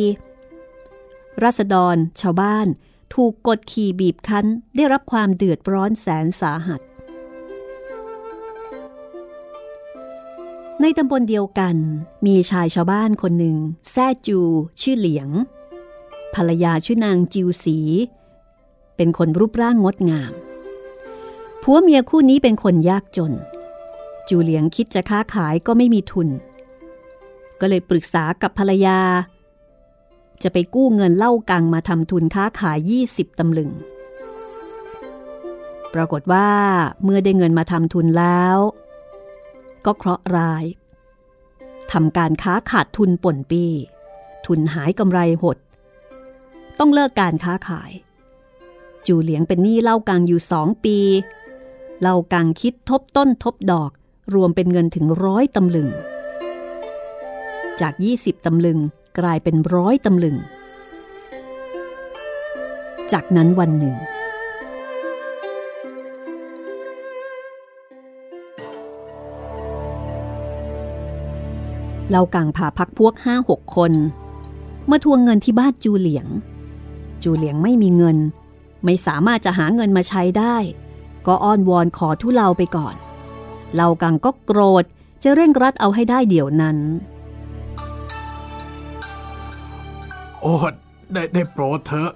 [1.42, 2.66] รัษฎร ชาวบ้าน
[3.14, 6.80] ถูกกดขี่บีบคั้นได้รับความเดือดร้อนแสนสาหัส
[10.82, 11.76] ในตำบลเดียวกัน
[12.26, 13.56] มีชายชาวบ้านคนหนึ่ง
[13.90, 14.38] แซ่จู
[14.80, 15.28] ชื่อเหลียง
[16.34, 17.78] ภรรยาชื่อนางจิวสี
[18.96, 20.32] เป็นคนรูปร่างงดงาม
[21.62, 23.32] ผัวเมียคู่นี้เป็นคนยากจน
[24.28, 26.28] จูเหลียงคิดจะค้าขายก็ไม่มีทุน
[27.60, 28.98] ก็เลยปรึกษากับภรรยา
[30.42, 33.70] จะไปกู้เงินเล่ากังมาทำทุนค้าขาย 20ตำลึง
[35.94, 36.48] ปรากฏว่า
[37.04, 38.58] เมื่อได้เงินมาทำทุนแล้ว
[39.84, 40.64] ก็เคราะห์ร้าย
[41.92, 43.64] ทำการค้าขาดทุนป่นปี
[44.46, 45.56] ทุนหายกำไรหด
[46.78, 47.92] ต้องเลิกการค้าขาย
[49.06, 50.98] จูเหลียงเป็นหนี้เล่ากังอยู่สองปี
[52.00, 53.90] เล่ากังคิดทบต้นทบดอก
[54.34, 55.88] รวมเป็นเงินถึงร้อยตำลึง
[57.80, 58.78] จาก 20 ตำลึง
[59.18, 60.36] กลายเป็นร้อยตำลึง
[63.12, 63.96] จากนั้นวันหนึ่ง
[72.10, 73.92] เล่ากังพาพักพวกห้าหกคน
[74.90, 76.26] มาทวงเงินที่บ้านจูเหลียง
[77.22, 78.18] จูเหลียงไม่มีเงิน
[78.84, 80.56] ไม่สามารถจะหาเงินมาใช้ได้
[81.26, 82.94] ก็อ้อนวอนขอทุเลาไปก่อน
[83.74, 84.84] เหล่ากังก็โกรธ
[85.22, 86.78] จะเร่งรัดเอาให้ได้เดี๋ยวนั้น
[90.40, 90.54] โอ้
[91.12, 92.10] ได้ได้โปรดเถอะ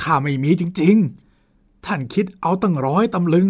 [0.00, 0.96] ข้าไม่มีจริง
[1.40, 3.48] ๆ ท่านคิดเอาตั้งร้อยตำลึง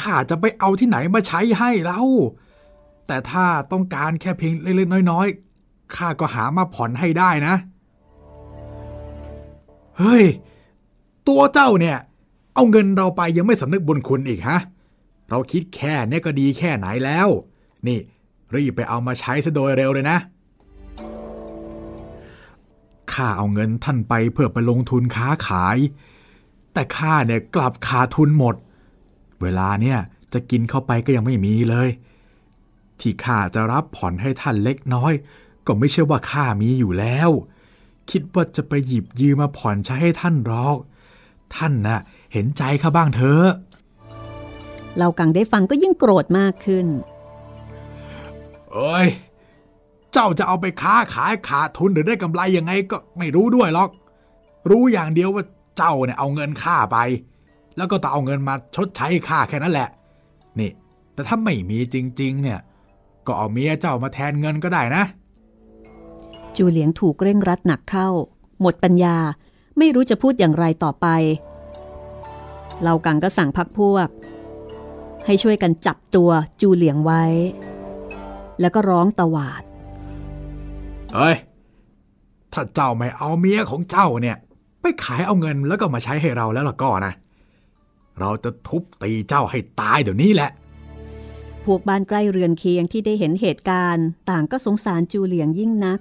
[0.00, 2.00] ข้าจะไปเอาที่ไหนมาใช้ให้เล่า
[3.12, 7.54] แต่ถ้าต้องการแค่เพียงเล็กๆน้อยๆข้าก็หามาผ่อนให้ได้นะ
[9.98, 10.24] เฮ้ย
[11.28, 11.98] ตัวเจ้าเนี่ย
[12.54, 14.58] เอาเงินเราไปยังไม่สำนึกบุญคุณอีกฮะ
[15.30, 17.28] เราคิดแค่นี้ก็ดีแค่ไหนแล้ว
[17.86, 17.98] นี่
[18.54, 20.18] รีบไปเอามาใช้ซะโดยเร็วเลยนะ
[23.12, 25.76] ข้าเอาเงินท่านไปเพื่อไปลงทุนค้าขาย
[26.72, 28.54] แต่ข้าเนี่ยกลับขาดทุนหมด
[29.42, 29.98] เวลาเนี่ย
[30.32, 31.90] จะกินเข้าไปก็ยังไม่มีเลย
[33.02, 35.12] ที่ข้าจะรับผ่อนให้ท่านเล็กน้อย
[35.66, 37.30] ก็ไม่ใช่ว่าข้ามีอยู่แล้ว
[38.10, 40.76] คิดว่าจะไปหยิบยืมมาผ่อนใช้ให้ท่านหรอก
[41.56, 42.00] ท่านนะ่ะ
[42.32, 43.48] เห็นใจข้าบ้างเถอะ
[44.98, 46.86] เรากังได้ฟังก็ยิ่งโกรธมากขึ้น
[48.72, 49.08] เอ้ย
[50.12, 53.90] เจ้าจะเอาไปค้าขายขาดทุนหรือได้กำไรยังไงก็ไม่รู้ด้วยหรอก
[54.70, 55.44] รู้อย่างเดียวว่า
[55.76, 56.96] เจ้าเนี่ยเอาเงินค่าไป
[57.76, 59.88] แล้วก็ต้องเอาเงินมาชดใช้ค่าแค่นั้นแหละ
[60.58, 60.70] นี่
[61.14, 62.60] แต่ถ้าไม่มีจริง ๆ เนี่ย
[63.26, 65.02] ก็เอาเมียเจ้ามาแทนเงินก็ได้นะ
[66.56, 68.08] จูเหลียงถูกเร่งรัดหนักเข้า
[68.60, 69.16] หมดปัญญา
[69.78, 71.06] ไม่รู้จะพูดอย่างไรต่อไป
[72.84, 74.08] เรากังก็สั่งพักพวก
[75.26, 76.30] ให้ช่วยกันจับตัว
[76.60, 77.22] จูเหลียงไว้
[78.60, 79.62] แล้วก็ร้องตวาด
[81.14, 81.36] เอ้ย
[82.52, 84.36] ถ้าเจ้าไม่เอาเมียของเจ้าเนี่ย
[84.80, 87.12] ไปขายเอาเงินแล้วก็มาใช้ให้เราแล้วล่ะก็นะ
[88.20, 90.50] เราจะทุบตีเจ้าให้ตายเดี๋ยวนี้แหละ
[91.64, 95.98] พวกบ้านใกล้เรือนเคียงที่ได้เห็นเหตุการณ์ ต่างก็สงสารจูเหลียงยิ่งนัก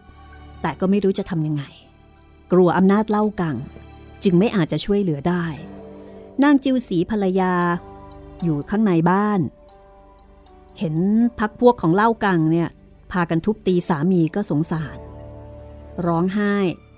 [0.62, 1.64] แต่ก็ไม่รู้จะทำยังไง
[2.52, 3.58] กลัวอำนาจเล่ากัง
[4.24, 5.46] จึงไม่อาจจะช่วยเหลือได้
[6.44, 7.54] นางจิวสีภรรยา
[8.44, 9.40] อยู่ข้างในบ้าน
[10.80, 10.96] เห็น
[11.40, 12.70] พักพวกของเล่ากังเนี่ย
[13.12, 14.98] พากันทุบตีสามีก็สงสาร
[16.06, 16.56] ร้องไห้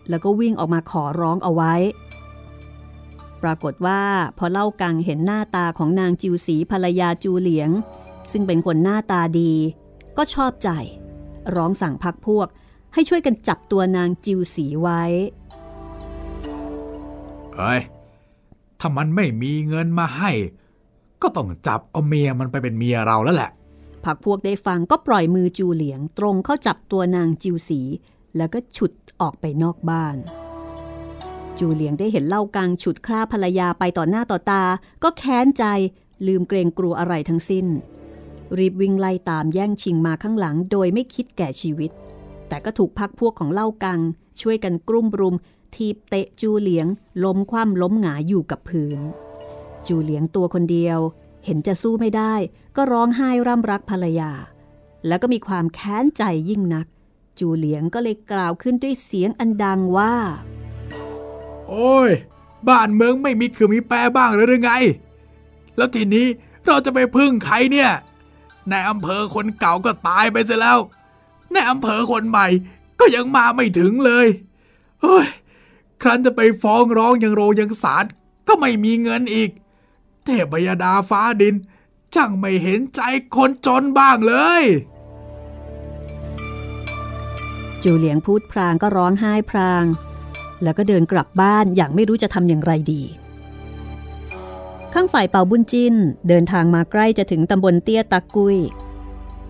[0.09, 1.73] แล้วก็วิ่งออกมาขอร้องเอาไว้
[3.41, 4.01] ปรากฏว่า
[4.37, 7.69] พอเล่ากังเห็นหน้าตาของนางจิวสีภรรยาจูเหลียง
[8.31, 9.53] ซึ่งเป็นคนหน้าตาดี
[10.17, 10.69] ก็ชอบใจ
[11.55, 12.47] ร้องสั่งพักพวก
[12.93, 15.01] ให้ช่วยกันจับตัวนางจิวสีไว้
[17.55, 17.81] เอ้ย
[18.79, 20.31] ถ้ามันไม่มีเงินมาให้
[21.21, 23.51] ก็ต้องจับเอาเมียมันไปเป็นเมียเราแล้วแหละ
[24.05, 27.81] ผักพวกได้ฟังก็ปล่อยมือจูเหลียง ตรงเข้าจับตัวนางจิวสี
[28.37, 30.15] แล้วก็ฉุดออกไปนอกบ้าน
[31.59, 34.63] จูเหลียงได้เห็นเล่ากังฉุดคร่าภรรยาไปต่อหน้าต่อตา
[35.03, 35.63] ก็แค้นใจ
[36.27, 37.65] ลืมเกรงกลัวอะไรทั้งสิ้น
[38.57, 41.91] รีบวิ่งไล่ตามแย่งชิงมาข้างหลังโดยไม่คิดแก่ชีวิต
[42.47, 43.99] แต่ก็ถูกพักพวกของเล่ากัง
[44.41, 45.35] ช่วยกันกลุ่มรุม
[45.75, 46.87] ทีบเตะจูเหลียง
[47.23, 48.99] ล้มคว่ำล้มหงายอยู่กับพื้น
[49.87, 50.99] จูเหลียงตัวคนเดียว
[51.45, 52.33] เห็นจะสู้ไม่ได้
[52.75, 54.31] ก็ร้องไห้ร่ำรักภรรยา
[55.07, 56.87] แล้วก็มีความแค้นใจยิ่งนัก
[57.39, 60.13] จูเหลียงก็เลยกล่าวขึ้นด้วยเสียงอันดังว่า
[61.67, 62.09] โอ้ย
[62.67, 64.71] บ้านเมืองไม่มีคือมีแปรบ้างหรือไง
[65.77, 66.27] แล้วทีนี้
[66.67, 67.91] เราจะไปพึ่งใครเนี่ย
[68.71, 70.79] ในอำเภอคนเก่าก็ตายไปเสียแล้ว
[71.51, 72.47] ในอำเภอคนใหม่
[72.99, 74.27] ก็ยังมาไม่ถึงเลย
[75.01, 75.27] เฮ้ย
[76.01, 78.05] ครั้นจะไปฟ้องร้องยังโรงยังศาล
[78.47, 79.49] ก็ไม่มีเงินอีก
[80.25, 81.55] เทพยดาฟ้าดิน
[82.13, 83.01] ช่างไม่เห็นใจ
[83.35, 84.63] คนจนบ้างเลย
[87.83, 89.83] จูเหลียงพูดพรางก็ร้องไห้พราง
[90.63, 93.01] แล้วก็เดินกลับบ้านอย่างไม่รู้จะทำอย่างไรดี
[94.93, 95.95] ข้างฝ่ายเป่าบุญจิน
[96.27, 98.57] เดินทางมาใกล้จะถึงตำบลเตี้ยตะกุย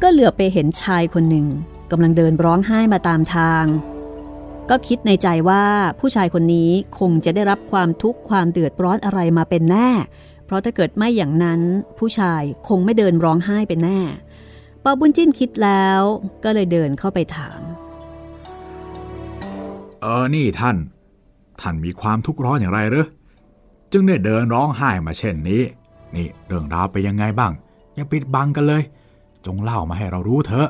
[0.02, 1.48] ก็เหลือไปเห็นชายคนหนึ่ง
[1.92, 3.66] กำลังเดินร้องไห้มาตามทาง
[4.70, 5.66] ก็คิดในใจว่า
[6.00, 9.90] ผู้ชายคนนี้คงจะได้รับความทุกข์ความเดือดร้อนอะไรมาเป็นแน่
[10.46, 11.62] เพราะถ้าเกิดไม่อย่างนั้น
[11.98, 14.00] ผู้ชายคงไม่เดินร้องไห้เป็นแน่
[14.84, 16.02] ปาบุญจิ้นคิดแล้ว
[16.44, 17.62] ก็เลยเดินเข้าไปถาม
[20.02, 20.78] เออนี่ท่าน
[21.62, 23.06] ท่านมีความทุกข์ร้อนอย่างไรหรือ
[23.92, 25.64] จึงได้เดินร้องไห้มาเช่นนี้
[26.16, 27.52] นี่เรื่องราวไปยังไงบ้าง
[27.96, 28.84] อย่าปิดบังกันเลย
[29.46, 30.70] จงเล่ามาให้เรารู้เถอะ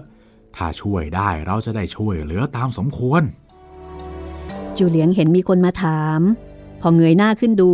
[0.55, 3.23] ถ้าช่วยได้เราจะได้ช่วยเหลือตามสมควร
[4.77, 6.19] จูเลียงเห็นมีคนมาถาม
[6.81, 7.71] พอเงยหน้าขึ้นดู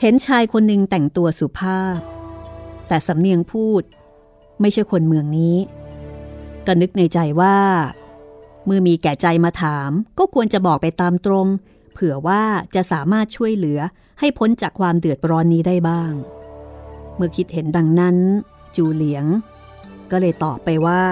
[0.00, 1.98] เห็นชายคนหนึ่งแต่งตัวสุภาพ
[2.88, 3.82] แต่สำเนียงพูด
[4.60, 5.56] ไม่ใช่คนเมืองนี้
[6.66, 7.56] ก็นึกในใจว่า
[8.66, 11.46] เมื่อมีแก่ใจมาถาม ก็ควรจะบอกไปตามตรง
[11.92, 12.42] เผื่อว่า
[12.74, 13.80] จะสามารถช่วยเหลือ
[14.20, 16.12] ให้พ้นจากความเดือดร้อนนี้ได้บ้าง
[17.16, 18.16] เมื่อคิดเห็นดังนั้น
[18.76, 19.24] จูเหลียง
[20.10, 21.02] ก็เลยตอบไปว่า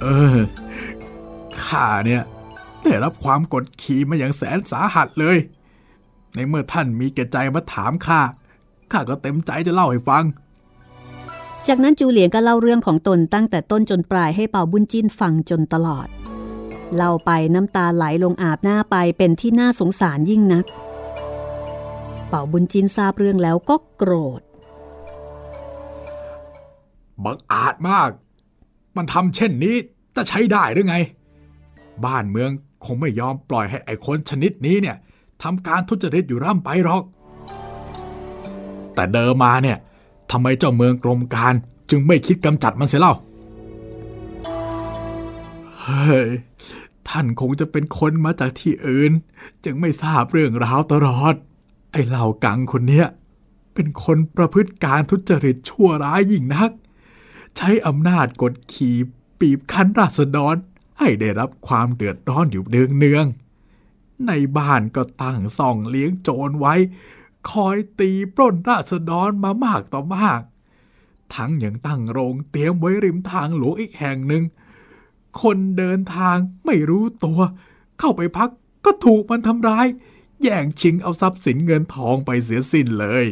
[0.00, 0.38] เออ
[1.64, 2.22] ข้าเนี่ย
[2.82, 5.36] ได้รับความกดขี่มาอย่างแสนสาหัสเลย
[6.34, 8.20] ในเมื่อท่านมีแก่ใจมาถามข้า
[8.92, 10.24] ข้าก็เต็มใจจะเล่าให้ฟัง
[11.68, 16.08] จากนั้นจูเหลียงก็เล่าเรื่องของตนตั้งแต่ต้นจนปลายให้เป่าบุญจิ้นฟังจนตลอด
[16.96, 20.64] เล่าไปน้ำตาไหลลงอาบหน้าไปเป็นที่น่าสงสารยิ่งนัก
[22.28, 24.42] เป่าบุญจินทราบเรื่องแล้วก็โกรธ
[27.24, 28.10] บังอาจมาก
[28.96, 29.74] มันทำเช่นนี้
[30.16, 30.96] จะใช้ได้หรือไง
[32.04, 32.50] บ้านเมือง
[32.84, 34.96] คงไม่ยอมปล่อยให้ไอ้คนชนิดนี้เนี่ย
[35.42, 37.02] ทำการทุจริตอยู่ร่ำไปหรอก
[38.94, 39.78] แต่เดิมมาเนี่ย
[40.30, 41.54] ทำไมเจ้าเมืองกรมการ
[41.90, 43.14] จึงไม่คิดกำจัดมันเสียเล่า
[45.80, 46.28] เฮ้ย
[47.10, 49.12] ท่านคงจะเป็นคนมาจากที่อื่น
[49.64, 51.34] จึงไม่ทราบเรื่องราวตลอด
[51.92, 53.06] ไอ้เหล่ากังคนเนี้ย
[53.74, 56.70] เป็นคนประพฤติการทุจริตชั่วร้ายยิ่งนัก
[57.56, 58.96] ใช้อำนาจกดขี่
[59.38, 60.54] ปีบคั้นราษฎร
[60.98, 66.74] ให้ได้รับความเดือดร้อนอยู่เนืองเนืองๆในบ้านก็ตั้งส่องเลี้ยงโจรไว้
[67.50, 70.40] คอยตีปล้นราษฎรมามากต่อมาก
[71.34, 74.44] ทั้งยังตั้งโรงเตรียมไว้ริมทางหลวงอีกแห่งหนึ่ง
[75.42, 77.40] คนเดินทางไม่รู้ตัว
[77.98, 78.50] เข้าไปพัก
[78.84, 79.86] ก็ถูกมันทำร้าย
[80.42, 83.24] แย่งชิงเอาทรัพย์สินเงินทองไปเสียสิ้นเลย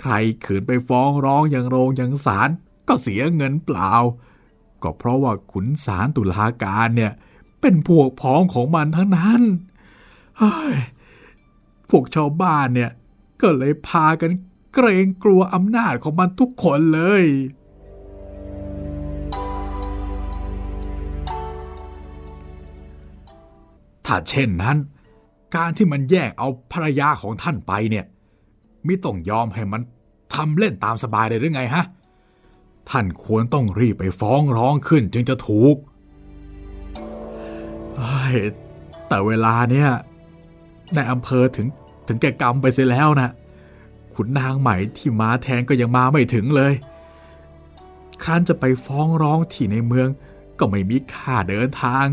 [0.00, 0.12] ใคร
[0.44, 2.50] ขืนไปฟ้องร้องอย่างโรงอย่างศาล
[2.88, 3.92] ก็เสียเงินเปล่า
[4.82, 7.12] ก็เพราะว่าขุนศาลตุลาการเนี่ย
[7.60, 9.42] เป็นพวกพ้องของมันทั้งนั้น
[11.90, 12.90] พวกชาวบ้านเนี่ย
[13.40, 14.30] ก็เลยพากัน
[14.74, 17.24] เกรงกลัวอำนาจของมันทุกคนเลย
[24.06, 24.76] ถ้าเช่นนั้น
[25.56, 28.04] การที่มันแย่งเอาภรรยาของท่านไปเนี่ย
[28.86, 29.82] มิต้องยอมให้มัน
[30.34, 31.84] ทำเล่นตามสบายเลยหรือไงฮะ
[32.90, 35.76] ท่านควรต้องรีบไปฟ้องร้องขึ้นจึงจะถูก
[39.08, 39.88] แต่เวลาเนี่ย
[40.94, 41.66] ในอำเภอถึง
[42.06, 43.30] ถึงแก่กรรมไปเสียแล้วนะ
[44.14, 46.72] ขุนนางใหม่ที่มาแทนก็ยังมาไม่ถึงเลย
[48.22, 50.08] ครั้นจะไปฟ้องร้องที่ในเมือง
[50.58, 52.06] ก็ไม่มีค่าเดินทาง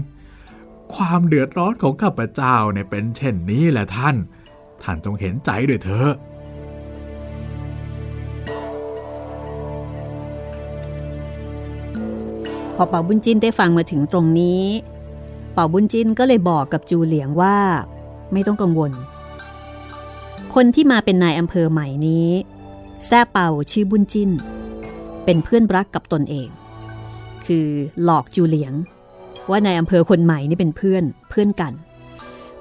[0.95, 4.15] ความเดือดร้อนของข้าพเจ้าเนี่ยเป็นเช่นนี้แหละท่าน
[4.83, 6.13] ท่านจงเห็นใจด้วยเถอะ
[12.75, 14.63] พอเป่าบุญจินได้ฟังมาถึงตรงนี้
[15.53, 17.57] เป่าบุญจินก็เลยบอกกับจูเหลียงว่า
[18.33, 18.91] ไม่ต้องกังวล
[20.55, 22.29] คนที่มาเป็นนายอำเภอใหม่นี้
[23.05, 24.29] แซ่เป่าชื่อบุญจิน
[25.25, 26.49] เป็นเพื่อนรักกับตนเอง
[27.45, 27.67] คือ
[28.03, 28.73] หลอกจูเหลียง
[29.49, 31.73] ว่านายอำเภอคนใหม่นี่เป็นเพื่อนเพื่อนกัน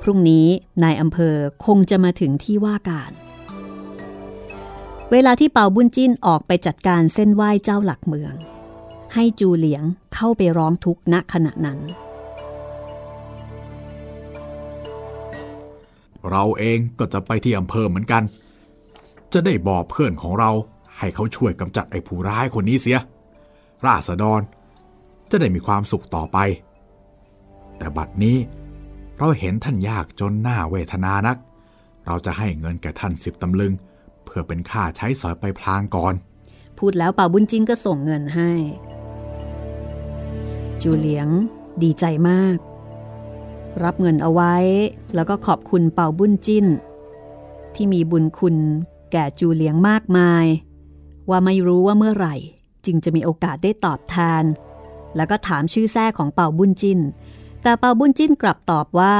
[0.02, 0.46] พรุ่งนี้
[0.82, 1.34] นายอำเภอ
[1.66, 3.12] คงจะมาถึงที่ว่าการ
[5.12, 8.34] เวลาที่เปาบุญจินออกไปจัดการเส้นไหว้เจ้าหลักเมือง
[9.14, 11.78] ให้จูเหลียงเข้าไปร้องทุกข์ณขณะนั้น
[16.30, 18.22] เราเองก็จะไปที่อำเภอเหมือนกัน
[19.32, 20.50] จะได้บอกเพื่อนของเรา
[20.98, 22.98] ให้เขาช่วยกำจัดไอ้ผู้ร้ายคนนี้เสีย
[23.86, 24.40] ราษฎร
[25.30, 26.38] จะได้มีความสุขต่อไป
[27.82, 28.38] แต่บัดนี้
[29.18, 31.36] เราเห็นท่านยากจนหน้าเวทนานัก
[32.06, 33.72] เราจะให้เงินแก่ท่านสิบตำลึง
[34.24, 36.14] เพื่อเป็นค่าใช้สอยไปพลางก่อน
[36.78, 38.50] พูดแล้วเป่าบุญจินก็ส่งเงินให้
[40.82, 41.28] จูเหลียง
[41.82, 42.56] ดีใจมาก
[43.84, 44.54] รับเงินเอาไว้
[45.14, 46.66] แล้วก็ขอบคุณเป่าบุญจิน
[47.74, 48.56] ที่มีบุญคุณ
[49.12, 50.46] แก่จูเหลียงมากมาย
[51.30, 52.34] ว่าไม่รู้ว่าเมื่อไหร่
[52.86, 54.44] จึงจะมีโอกาสได้ตอบแทน
[55.16, 57.00] แล้วก็ถามชื่อแท้ของเป่าบุญจิน
[57.62, 59.16] แต่เป่าบุญจินกลับตอบว่า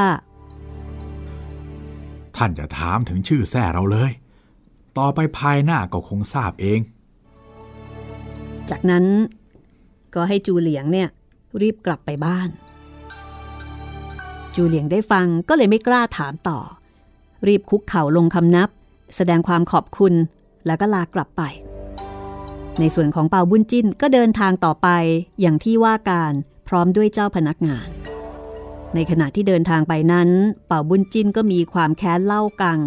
[2.36, 4.10] ท่านจะถามถึงชื่อแท้เราเลย
[4.98, 6.80] ต่อไปภายหน้าก็คงทราบเอง
[8.68, 9.04] จจากนั้น
[10.14, 11.08] ก็ให้จูเหลียงเนี่ย
[11.60, 12.48] รีบกลับไปบ้าน
[14.54, 16.58] จูเหลียงได้ฟังก็เลยไม่กล้าถามต่อ
[17.46, 18.68] รีบคุกเข่าลงคำนับ
[19.16, 20.14] แสดงความขอบคุณ
[20.66, 21.42] แล้วก็ลากลับไป
[22.80, 24.88] ในส่วนของเปาบุญจิ้นก็เดินทางต่อไป
[25.40, 26.32] อย่างที่ว่าการ
[26.68, 27.88] พร้อมด้วยเจ้าพนักงาน
[28.94, 30.28] ในขณะที่เดินทางไปนั้น
[30.66, 32.78] เป่าบุญจินก็มีความแค้นเล่ากัง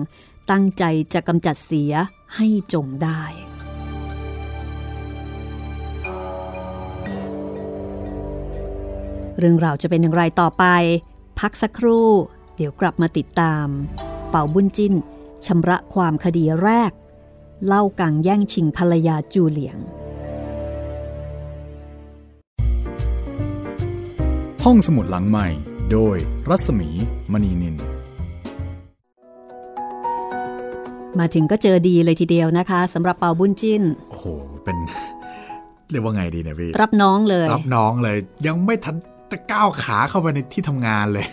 [0.52, 1.94] ตั้งใจจะกำจัดเสีย
[2.36, 3.24] ให้จงได้
[9.40, 10.66] เรื่องราวจะเป็นอย่างไรต่อไป
[11.40, 12.10] พักสักครู่
[12.56, 13.68] เดี๋ยวกลับมาติดตาม
[14.30, 14.94] เป่าบุญจิ้น
[15.46, 16.92] ชำระความคดีแรก
[17.66, 19.78] เล่ากังแย่งชิงภรรยาจูเหลียง
[24.64, 25.48] ห้องสมุดหลังใหม่
[25.92, 26.18] โดย
[26.50, 26.90] รัศมี
[27.32, 27.76] มณีนิน
[31.20, 34.26] มาถึงก็เจอดีเลยทีเดียวนะคะสำหรับเป่าบุญจิ้น โอ้โห
[34.64, 34.78] เป็น
[35.92, 38.18] เรียกว่าไงดีเนี่ยพี่ รับน้องเลย รับน้องเลย
[38.48, 38.96] ยังไม่ทัน
[39.32, 41.28] จะก้าวขาเข้าไปในที่ทำงานเลย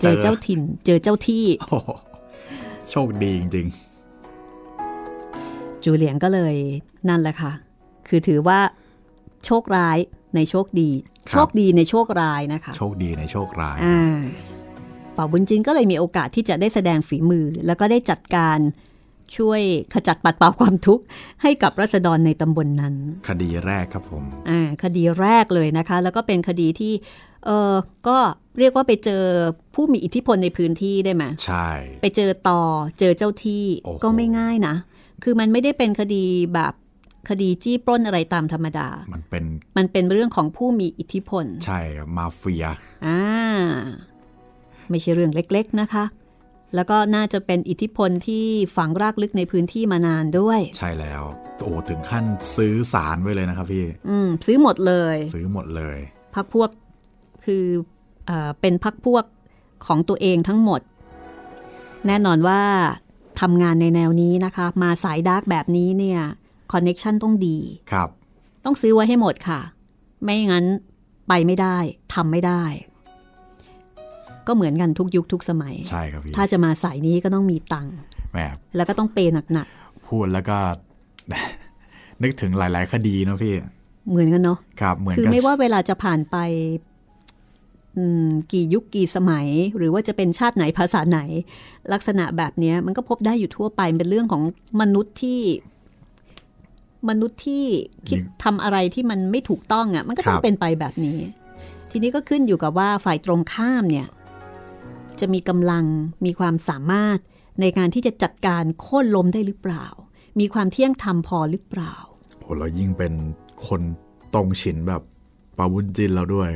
[0.00, 1.90] เจอเจ้าถิ่น เจอเจ้าที่ โอ้โห
[2.90, 3.66] โชคดีจริง
[5.84, 6.54] จูเหลียงก็เลย
[7.08, 7.52] นั่นแหละค่ะ
[8.08, 8.58] คือถือว่า
[9.44, 9.98] โชคร้าย
[10.34, 14.16] ในโชคดีครับโชคดีในโชคร้ายนะคะๆโชคดีในโชคร้ายอ่า
[15.14, 18.58] เป่าบุญจินก็เลยมีโอกาสที่จะได้แสดงฝีมือ แล้วก็ได้จัดการ
[19.36, 19.60] ช่วย
[19.94, 21.04] ขจัดปัดเป่าความทุกข์
[21.42, 22.94] ให้กับรัษฎรในตำบลนนั้น
[23.28, 26.92] คดีแรกครับผมอ่าคดีแรกเลยนะคะ แล้วก็เป็นคดีที่
[27.44, 27.74] เออ
[28.08, 28.18] ก็
[28.58, 29.22] เรียกว่าไปเจอ
[29.74, 31.68] ผู้มีอิทธิพลในพื้นที่ได้ไหมใช่
[32.02, 32.62] ไปเจอต่อ
[32.98, 34.74] เจอเจ้าที่โอ้โหก็ไม่ง่ายนะ
[35.22, 36.72] คือมันไม่ได้เป็นคดีแบบ
[37.28, 39.44] คดีจี้ปล้นอะไรตามธรรมดา มันเป็น
[39.76, 42.66] มันเป็นเรื่องของผู้มีอิทธิพล ใช่ครับมาเฟีย
[43.06, 43.20] อ่า
[44.90, 46.04] ไม่ใช่เรื่องเล็กๆนะคะ
[46.74, 48.44] แล้วก็น่าจะเป็นอิทธิพลที่
[48.76, 51.22] ฝังรากลึกในพื้นที่มานานด้วย ใช่แล้ว
[51.62, 52.24] โอ้ถึงขั้น
[52.56, 55.98] ซื้อสารไว้เลยนะครับพี่อืมซื้อหมดเลย ซื้อหมดเลย
[56.34, 56.70] พักพวก
[57.44, 57.64] คือ
[58.26, 59.24] เออเป็นพักพวก
[59.86, 60.80] ของตัวเองทั้งหมด
[62.06, 62.60] แน่นอนว่า
[63.40, 66.20] ทำงานในแนวนี้นะคะ มาสายดาร์กแบบนี้เนี่ย
[66.72, 67.58] คอนเน็ชันต้องดี
[67.92, 68.08] ครับ
[68.64, 69.60] ต้องซื้อไว้ให้หมดค่ะ
[70.24, 70.64] ไม่งั้น
[71.28, 71.76] ไปไม่ได้
[72.14, 72.62] ทำไม่ได้
[74.46, 77.94] ก็เหมือนกันทุกยุคทุกสมัย ใช่ครับพี่ ถ้าจะมาสายนี้ก็ต้องมีตังค์
[78.32, 78.38] แหม
[78.76, 79.66] แล้วก็ต้องเปย์หนัก
[80.06, 80.58] พูดแล้วก็
[82.22, 86.36] นึกถึงหลาย ๆ คดีเนอะพี่ๆเหมือนกันเนาะครับเหมือนคือกันไม่ว่าเวลาจะผ่านไป
[87.96, 91.20] อืมกี่ยุคกี่สมัย หรือว่าจะเป็นชาติไหนภาษาไหน
[91.92, 94.42] ลักษณะแบบเนี้ยมันก็พบได้อยู่ทั่วไปเป็นเรื่องของ
[94.80, 95.40] มนุษย์ที่
[97.10, 97.64] มนุษย์ที่
[98.08, 101.18] คิดทำอะไรที่มันไม่ถูกต้องอะ่ะ มันก็ต้องเป็นไปแบบนี้
[101.90, 104.08] ทีนี้ก็ขึ้นอยู่กับว่าฝ่ายตรงข้ามเนี่ย
[105.20, 105.84] จะมีกำลัง
[106.24, 107.18] มีความสามารถ
[107.60, 109.86] ในการที่จะจัดการโค่นล้มได้หรือเปล่า
[110.40, 111.94] มีความเที่ยงธรรมพอหรือเปล่า
[112.42, 113.12] โหเรายิ่งเป็น
[113.68, 113.80] คน
[114.34, 115.02] ตรงฉินแบบ
[115.58, 116.50] ปาวุญจินเราด้วย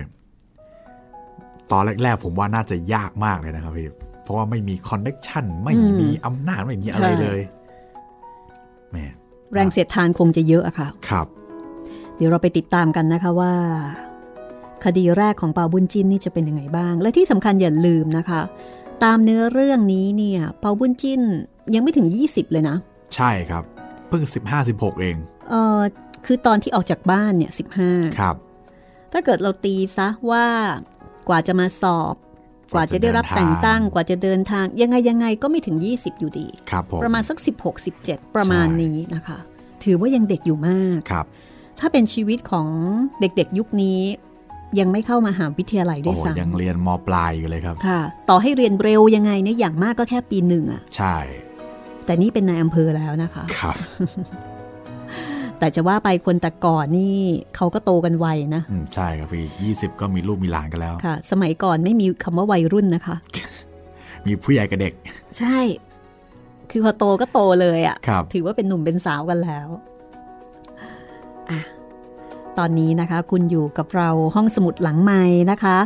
[1.72, 3.88] ตอนแรกๆผมว่าน่าจะยากมากเลยนะครับพี่
[4.22, 7.40] เพราะว่าไม่มีคอนเน็ชันไม่มีอำนาจไม่มีอะไรเลย
[8.90, 9.06] แหม่
[9.52, 11.26] แรงเสียดทานคงจะเยอะอะค่ะ ครับ
[12.16, 13.54] เดี๋ยวเราไปติดตามกันนะคะว่า
[14.84, 18.40] คดีแรกของเปาบุญจินนี่จะเป็นยังไงบ้าง และที่สำคัญอย่าลืมนะคะ
[19.04, 21.22] ตามเนื้อเรื่องนี้เนี่ยเปาบุญจิน
[21.74, 22.76] ยังไม่ถึง 20 เลยนะ
[23.14, 23.64] ใช่ครับ
[24.08, 25.16] เพิ่ง 15 16 เอง
[25.50, 25.80] เออ
[26.26, 27.62] คือตอนที่ออกจากบ้านเนี่ยสิ
[28.20, 28.36] ครับ
[29.12, 30.46] ถ้าเกิดเราตีซะว่า
[31.28, 32.14] กว่าจะมาสอบ
[32.72, 39.38] กว่าจะได้รับแต่งตั้งกว่าจะเดินทาง ยังไงยังไงก็ไม่ถึง 20 อยู่ดีครับผมประมาณสัก 16 17 ประมาณใช่นี้นะคะ
[39.84, 41.26] ถือว่ายังเด็กอยู่มากครับ
[41.80, 42.66] ถ้าเป็นชีวิตของ
[43.20, 44.00] เด็กๆยุคนี้
[44.78, 51.16] ยังไม่เข้ามาหาวิทยาลัยด้โอ้วยโหซ้ยังเรียนมปลายอยู่เลยครับำค่ะ ต่อให้เรียนเร็วยังไงเนี่ยอย่างมากก็แค่ปีหนึ่งอะใช่
[52.04, 53.76] แต่นี่เป็นนายอำเภอแล้วนะคะครับ
[55.60, 57.16] แต่จะว่าไปคนแต่ก่อนนี่
[57.56, 63.16] เขาก็โตกันไวนะอืมใช่ครับพี่20ก็มีลูกมีหลานกันแล้วค่ะ สมัยก่อนไม่มีคำว่าวัยรุ่นนะคะ
[64.26, 64.92] มีผู้ใหญ่กับเด็ก
[65.38, 65.58] ใช่
[66.70, 69.68] คือพอโตก็โตเลยอะครับถือว่าเป็นหนุ่มเป็นสาวกันแล้ว
[71.50, 71.60] อะ
[72.58, 75.78] ตอนนี้นะคะ คุณอยู่กับเราห้องสมุดหลังไม้นะคะ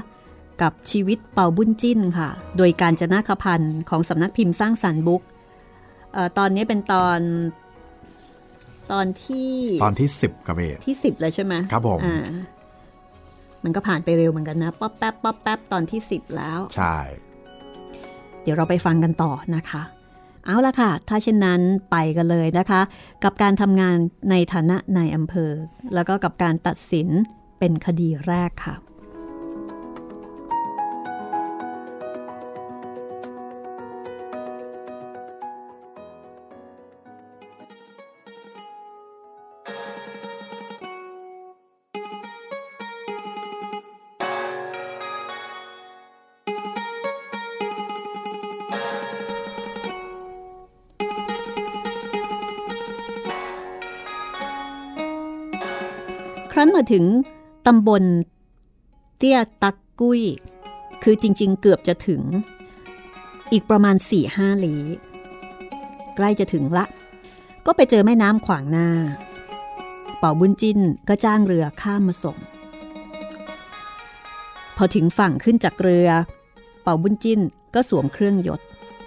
[0.63, 5.23] กับชีวิตเปาบุ้นจิ้นค่ะ โดยกาญจนาคพันธุ์ของสำนักพิมพ์สร้างสรรค์บุ๊ก
[6.13, 7.19] เออตอนนี้เป็นตอน
[8.93, 9.53] ตอนที่
[9.85, 12.19] ตอนที่ 10กับเบสที่สิบเลยใช่ไหมครับผมอ่า
[13.65, 16.97] มันก็ผ่านไปเร็วเหมือนกันนะ แป๊บแป๊บแป๊บแป๊บตอนที่สิบแล้ว ใช่
[18.43, 19.83] เดี๋ยวเราไปฟังกันต่อนะคะ
[20.47, 21.61] เอาละค่ะ ถ้าเช่นนั้น
[21.91, 22.81] ไปกันเลยนะคะ
[23.25, 23.97] กับการทำงาน
[24.31, 25.53] ในฐานะนายอำเภอ
[25.95, 27.09] แล้วก็กับการตัดสิน
[27.59, 28.75] เป็นคดีแรกค่ะ
[56.93, 57.05] ถึง
[57.67, 58.03] ตำบล
[59.17, 60.23] เตี้ยตักกุ้ย
[61.03, 62.23] คือจริงๆเกือบจะถึง
[63.53, 64.75] อีกประมาณ4ี่ห้าลี
[66.17, 66.85] ใกล้จะถึงละ
[67.67, 68.89] ก็ไปเจอแม่น้ำขวางหน้า
[70.19, 70.79] เป่าบุญจิน
[71.09, 72.39] ก็จ้างเรือข้ามมาส่ง
[74.77, 76.09] พอถึงฝั่งขึ้นจากเรือ
[76.83, 77.41] เป่าบุญจิน
[77.75, 78.61] ก็สวมเครื่องยศ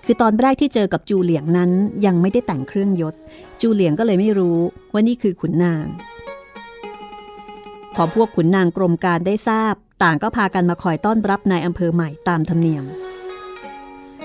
[0.05, 1.71] คือตอนแรกที่เจอกับจูเหลียงนั้น
[2.05, 3.15] ยังไม่ได้แต่งเครื่องยศ
[3.61, 4.57] จูเหลียงก็เลยไม่รู้
[4.93, 5.86] ว่านี่คือขุนนาง
[7.99, 9.73] พอพวกขุนนางกรมการได้ทราบ
[10.03, 12.85] ต่างก็พากันมาคอยต้อนรับนายอำเภอใหม่ตามธรรมเนียม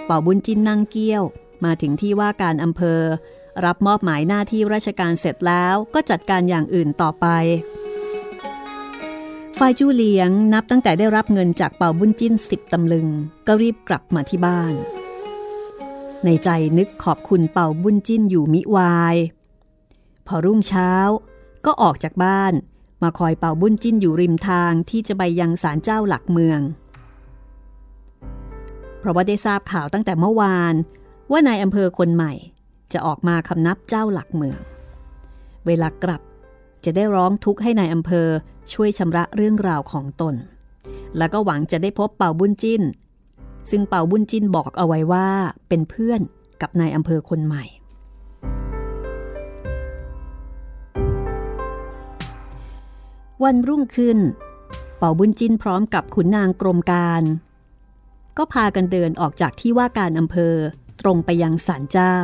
[0.05, 1.25] เป่าบุญจินนั่งเกี้ยว
[1.65, 3.01] มาถึงที่ว่าการอำเภอ
[3.65, 7.27] รับมอบหมายหน้าที่ราชการเสร็จแล้วก็จัดการอย่างอื่นต่อไป
[9.59, 13.09] ฝ่ายจูเลียงนับตั้งแต่ได้รับเงินจากเป่าบุญจินสิบตำลึง
[13.47, 14.75] ก็รีบกลับมาที่บ้าน
[16.25, 16.49] ในใจ
[16.79, 19.17] นึกขอบคุณเป่าบุญจินอยู่มิวาย
[20.27, 20.93] พอรุ่งเช้า
[21.65, 22.53] ก็ออกจากบ้าน
[23.03, 26.61] มาคอยเป่าบุญจิ้นอยู่ริมทางที่จะไปยังศาลเจ้าหลักเมือง
[28.99, 30.75] เพราะว่าได้ทราบข่าวตั้งแต่เมื่อวาน
[31.31, 32.33] ว่านายอำเภอคนใหม่
[32.93, 34.59] จะออกมาคำนับเจ้าหลักเมือง
[35.67, 36.23] เวลากลับ
[36.85, 38.29] จะได้ร้องทุกข์ให้ในายอำเภอ
[38.73, 40.35] ช่วยชำระเรื่องราวของตน
[41.19, 42.83] แล้วก็หวังจะได้พบเป่าบุญจิ้น
[43.71, 45.29] ซึ่งเป่าบุญจิ้นบอกเอาไว้ว่า
[45.69, 46.21] เป็นเพื่อน
[46.61, 47.65] กับนายอำเภอคนใหม่
[53.43, 54.19] วันรุ่งขึ้น
[54.99, 57.23] เป่าบุญจินพร้อมกับขุนนางกรมการ
[58.37, 60.55] ก็พากันเดินออกจากที่ว่าการอำเภอ
[61.01, 62.19] ตรงไปยังศาลเจ้า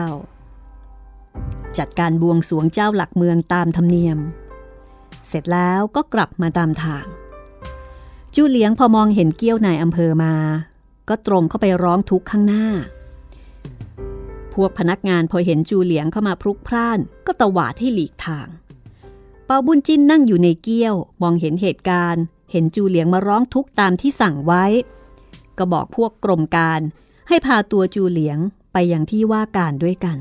[1.78, 4.18] จัดการบวงสรวงเจ้าหลักเมืองตามธรรมเนียม
[5.28, 7.06] เสร็จแล้วก็กลับมาตามทาง
[8.34, 10.34] จูเหลียงพอมองเห็นเกี้ยวนายอำเภอมา
[11.08, 12.66] ก็ตรงเข้าไปร้องทุกข์ข้างหน้า
[14.54, 18.48] พวกพนักงานพอเห็นจูเหลียงเข้ามาพลุกพล่าน ก็ตวาดให้หลีกทาง
[19.50, 24.64] เปาบุญจินนั่งอยู่ในเกี้ยว มองเห็นเหตุการณ์ เห็นจูเหลียงมาร้องทุกข์ตามที่สั่งไว้
[25.58, 26.80] ก็บอกพวกกรมการ
[27.28, 28.38] ให้พาตัวจูเหลียง
[28.72, 30.18] ไปยังที่ว่าการด้วยกัน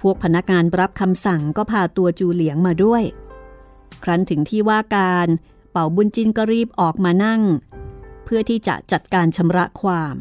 [0.00, 3.02] พวกพนักงานรับคำสั่งก็พาตัวจูเหลียงมาด้วย
[4.02, 5.28] ครั้นถึงที่ว่าการ
[5.70, 7.42] เป่าบุญจินก็รีบออกมานั่ง
[8.24, 10.16] เพื่อที่จะจัดการชำระความ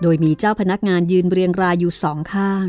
[0.00, 2.66] โดยมีเจ้าพนักงานยืนเรียงรายอยู่สองข้าง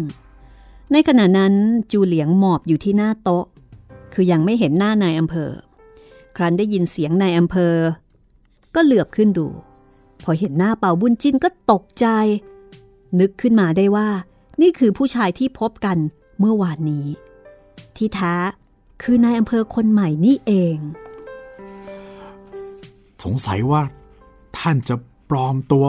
[0.92, 1.54] ในขณะนั้น
[1.92, 3.46] จูเหลียงหมอบอยู่ที่หน้าโต๊ะ
[4.14, 5.52] คือยังไม่เห็นหน้านายอำเภอ
[6.36, 7.76] ครั้นได้ยินเสียงนายอำเภอ
[8.76, 9.48] ก็เหลือบขึ้นดู
[10.24, 12.06] พอเห็นหน้าเป่าบุญจิ้นก็ตกใจ
[13.20, 14.10] นึกขึ้นมาได้ว่า
[14.62, 15.98] นี่คือผู้ชายที่พบกัน
[16.40, 17.08] เมื่อวานนี้
[17.96, 18.36] ที่แท้
[19.02, 20.78] คือนายอำเภอคนใหม่นี่เอง
[23.24, 23.82] สงสัยว่า
[24.58, 24.96] ท่านจะ
[25.30, 25.86] ปลอมตัว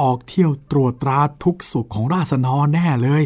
[0.00, 3.22] ออกเที่ยวตรวจตราทุกสุขของราษฎรแน่เลย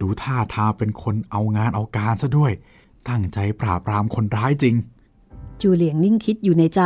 [0.00, 2.52] ดูท่าทางเป็นคนเอางานเอาการซะด้วย
[3.08, 4.74] ตั้งใจปราบปรามคนร้ายจริง
[5.60, 6.82] จูเหลียงนิ่งคิดอยู่ในใจ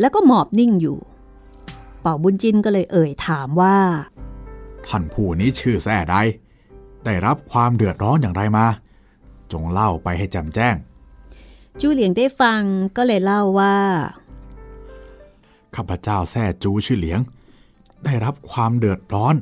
[0.00, 0.98] แล้วก็หมอบนิ่งอยู่
[2.00, 3.76] เป่าบุญจินก็เลยเอ่ยถามว่า
[4.86, 6.16] ท่านผู้นี้ชื่อแส่ใด
[7.04, 8.66] ได้รับความเดือดร้อนอย่างไรมา
[9.52, 10.76] จงเล่าไปให้แจ่มแจ้ง
[11.80, 12.62] จูเหลียงได้ฟัง
[12.96, 13.76] ก็เลยเล่าว่า
[15.74, 17.20] ข้าพเจ้าแซ่จูชื่อเหลียง
[18.04, 19.34] ได้รับความเดือดร้อน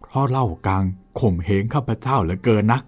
[0.00, 0.84] เพราะเล่ากลาง
[1.20, 2.82] ข่มเหงข้าพเจ้าเหลือเกินนัก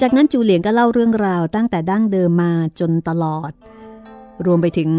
[0.00, 3.52] จากนั้นจูเหลียงก็เล่าเรื่องราวตั้งแต่ดั้งเดิมมาจนตลอด
[4.44, 4.90] รวมไปถึง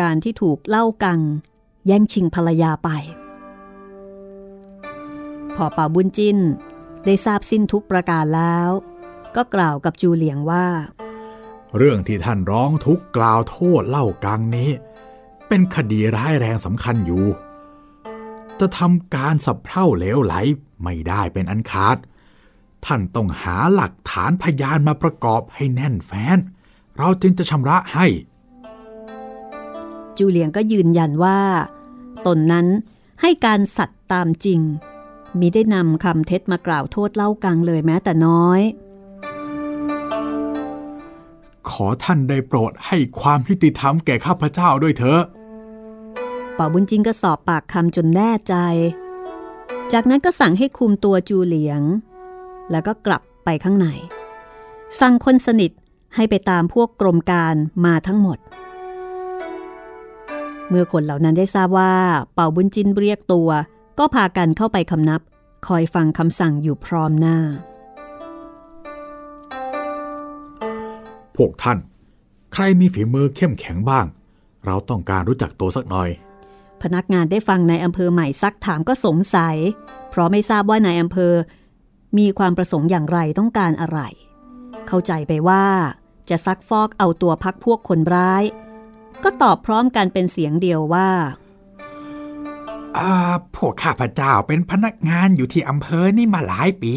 [0.00, 1.20] การที่ถูกเล่ากัง
[1.86, 2.90] แย่งชิงภรรยาไป
[5.56, 6.38] พอป่าบุญจิน
[7.04, 8.70] ได้ทราบสิ้นทุกประการแล้ว
[9.36, 10.66] ก็กล่าวกับจูเหลียงว่า
[11.76, 14.70] เรื่องที่ท่านร้องทุกข์กล่าวโทษเล่ากังนี้
[15.48, 17.24] เป็นคดีร้ายแรงสำคัญอยู่
[18.60, 20.34] จะทำการสับเพร่าเหลวไหล
[20.82, 21.96] ไม่ได้เป็นอันขาด
[22.86, 26.38] ท่านต้องหาหลักฐานพยานมาประกอบให้แน่นแฟ้น
[26.96, 28.06] เราจึงจะชำระให้
[30.18, 31.40] จูเหลียงก็ยืนยันว่า
[32.26, 32.66] ตนนั้น
[33.20, 34.60] ให้การสัตย์ตามจริง
[35.38, 38.60] มิได้นำคำเท็จมากล่าวโทษเล่ากังเลยแม้แต่น้อย
[41.70, 45.22] ขอท่านได้โปรดให้ความยุติธรรมแก่ข้าพเจ้าด้วยเถอะ
[46.54, 48.54] เป่าบุญจินก็สอบปากคำจนแน่ใจ
[49.92, 51.80] จากนั้นก็สั่งให้คุมตัวจูเหลียง
[52.70, 53.86] แล้วก็กลับไปข้างใน
[55.00, 55.70] สั่งคนสนิท
[56.14, 57.54] ให้ไปตามพวกกรมการ
[57.84, 58.38] มาทั้งหมด
[60.68, 61.94] เมื่อคนเหล่านั้นได้ทราบว่า
[62.34, 63.48] เป่าบุญจินเรียกตัว
[63.98, 65.20] ก็พากันเข้าไปคำนับ
[65.66, 67.38] คอยฟังคำสั่งอยู่พร้อมหน้า
[71.36, 71.78] พวกท่าน
[72.52, 74.06] ใครมีฝีมือเข้มแข็งบ้าง
[74.66, 76.08] เราต้องการรู้จักตัวสักหน่อย
[76.82, 79.56] พนักงานได้ฟังนายอำเภอใหม่ซักถามก็สงสัย
[80.10, 81.32] เพราะไม่ทราบว่านายอำเภอ
[82.18, 84.00] มีความประสงค์อย่างไรต้องการอะไร
[84.86, 85.64] เข้าใจไปว่า
[86.28, 88.44] จะซักฟอกเอาตัวพักพวกคนร้าย
[89.22, 91.10] ก็ตอบพร้อมกันเป็นเสียงเดียวว่า
[92.96, 93.12] อา
[93.56, 96.94] พวกข้าพเจ้าเป็นพนักงานอยู่ที่อำเภอนี่มาหลายปี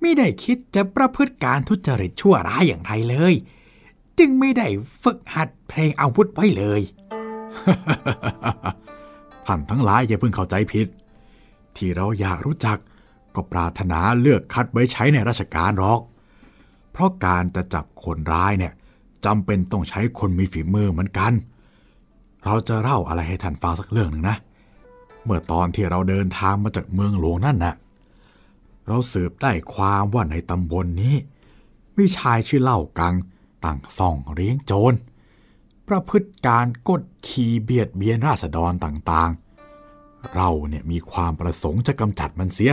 [0.00, 3.34] ไม่ได้คิดจะประพฤติการทุจริตชั่วร้ายอย่างไรเลย
[4.18, 4.66] จึงไม่ได้
[5.02, 6.80] ฝึกหัดเพลงอาวุธไว้เลย
[9.46, 10.86] ท่านทั้งหลายอย่าเพิ่งเข้าใจผิด
[11.76, 12.78] ที่เราอยากรู้จัก
[13.36, 16.00] ก็ปรารถนาเลือกคัดไว้ใช้ในราชการหรอก
[16.92, 18.72] เพราะการจะจับคนร้ายเนี่ย
[19.24, 21.32] จำเป็นต้องใช้คนมีฝีมือเหมือนกัน
[22.44, 24.36] เราจะเล่าอะไรให้ท่านฟังสักเรื่องหนึ่งนะ
[25.24, 27.74] เมื่อตอนที่เราเดินทางมาจากเมืองหลวงนั่นนะ่ะ
[28.88, 31.14] เราสืบได้ความว่าในตำบลนนี้
[31.96, 33.14] มีชายชื่อเล่ากัง
[33.64, 34.94] ต่างส่องเลี้ยงโจร
[35.88, 42.72] ประพฤติการกดขี่เบียดเบียนราษฎรต่างๆ เราเนี่ยมีความประสงค์จะกำจัดมันเสีย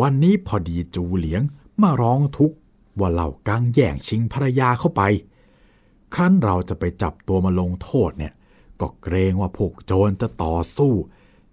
[0.00, 1.42] วันนี้พอดีจูเหลียง
[1.82, 2.56] มาร้องทุกข์
[2.98, 5.02] ว่าเหล่ากังแย่งชิงภรรยาเข้าไป
[6.14, 8.32] ครั้นเราจะไปจับตัวมาลงโทษเนี่ย
[8.80, 10.92] ก็เกรงว่าพวกโจรจะต่อสู้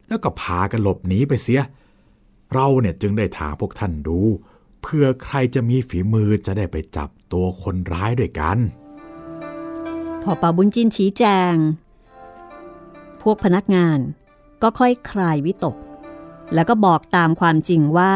[0.08, 1.62] แล้วก็พากันหลบหนีไปเสีย
[2.54, 4.20] เราเนี่ยจึงได้ถามพวกท่านดู
[4.82, 8.58] เพื่อใครจะมีฝีมือจะได้ไปจับตัวคนร้ายด้วยกัน
[10.22, 11.24] พอป่าบุญจินชี้แจ
[11.54, 11.56] ง
[13.22, 14.00] พวกพนักงาน
[14.62, 15.76] ก็ค่อยคลายวิตก
[16.54, 18.16] แล้วก็บอกตามความจริงว่า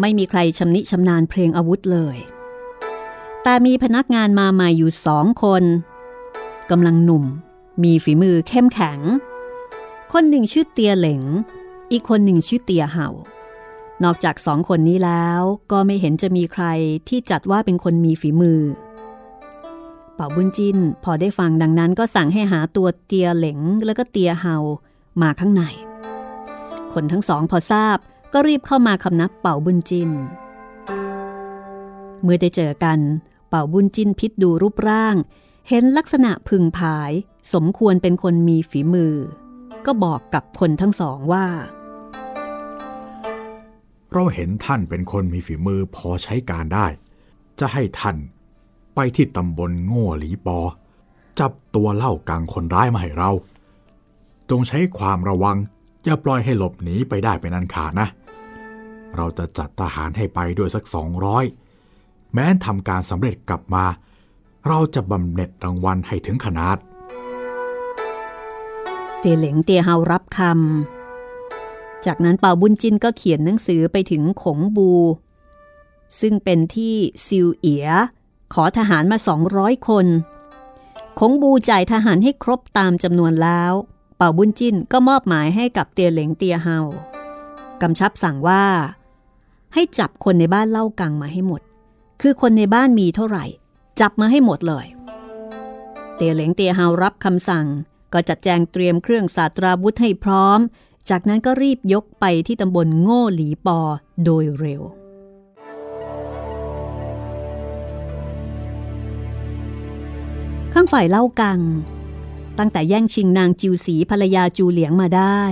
[0.00, 2.16] ไม่มีใครชำนิชำนาญเพลงอาวุธเลย
[3.42, 5.64] แต่มีพนักงานมาใหม่อยู่สองคน
[6.70, 7.24] กำลังหนุ่ม
[7.82, 9.00] มีฝีมือเข้มแข็ง
[10.12, 11.22] คนหนึ่งชื่อเตียเหลง
[11.92, 13.08] อีกคนหนึ่งชื่อเตียเห่า
[14.04, 15.40] นอกจากสองคนนี้แล้ว
[15.72, 16.64] ก็ไม่เห็นจะมีใคร
[17.08, 18.60] ที่จัดว่าเป็นคนมีฝีมือ
[20.14, 24.56] เป่าบุญจินพอได้ฟังดังนั้นก็สั่งให้หาตัวเตียเหลงแล้วก็เตียเห่า
[25.22, 25.62] มาข้างใน
[26.94, 27.96] คนทั้งสองพอทราบ
[28.32, 30.10] ก็รีบเข้ามาคำนับเป่าบุญจิน
[32.22, 32.98] เมื่อได้เจอกัน
[33.48, 35.14] เป่าบุญจินพิษดูรูปร่าง
[35.68, 37.12] เห็นลักษณะพึงผาย
[37.52, 39.14] สมควรเป็นคนมีฝีมือ
[39.86, 41.46] ก็บอกกับคนทั้งสองว่า
[44.12, 46.86] เราเห็นท่านเป็นคนมีฝีมือพอใช้การได้
[47.60, 48.16] จะให้ท่าน
[48.94, 50.58] ไปที่ตำบลโง่หลีปอ
[51.40, 53.30] จับตัวเล่ากังคนร้ายมาให้เรา
[54.50, 55.56] จงใช้ความระวัง
[56.04, 58.08] อย่าปล่อยให้หลบหนีไปได้เป็นอันขาดนะ
[59.16, 61.44] เราจะจัดทหารให้ไปด้วยสักสองร้อย
[62.32, 63.84] แม้นทำการสำเร็จกลับมา
[64.68, 66.76] เราจะบำเหน็จรางวัลให้ถึงขนาด
[69.18, 74.90] เตียเหลงเตียเฮารับคำ จากนั้นเป่าบุญจินก็เขียนหนังสือไปถึงขงบู
[76.20, 76.94] ซึ่งเป็นที่
[77.26, 77.88] ซิวเอีย
[78.54, 79.18] ขอทหารมา
[79.52, 80.06] 200 คน
[81.18, 83.72] ขงบูจ่ายทหารให้ครบตามจำนวนแล้ว
[84.16, 86.78] เป่าบุญจินก็มอบหมายให้กับเตียเหลงเตียเฮา
[87.82, 88.64] กำชับสั่งว่า
[89.74, 91.62] ให้จับคนในบ้านเล่ากังมาให้หมด
[92.22, 93.44] คือคนในบ้านมีเท่าไหร่
[94.00, 94.86] จับมาให้หมดเลย
[96.16, 97.66] เตียเหลงเตียเฮารับคำสั่ง
[98.12, 100.58] ก็จัดแจงเตรียมเครื่องสาตราวุธให้พร้อม
[101.10, 103.78] จากนั้นก็รีบยกไปที่ตำบลโง่หลีปอ
[104.24, 104.82] โดยเร็ว
[110.72, 111.60] ข้างฝ่ายเล่ากัง
[112.58, 115.42] ตั้งแต่แย่งชิงนางจิวสีภรรยาจูเหลียงมาได้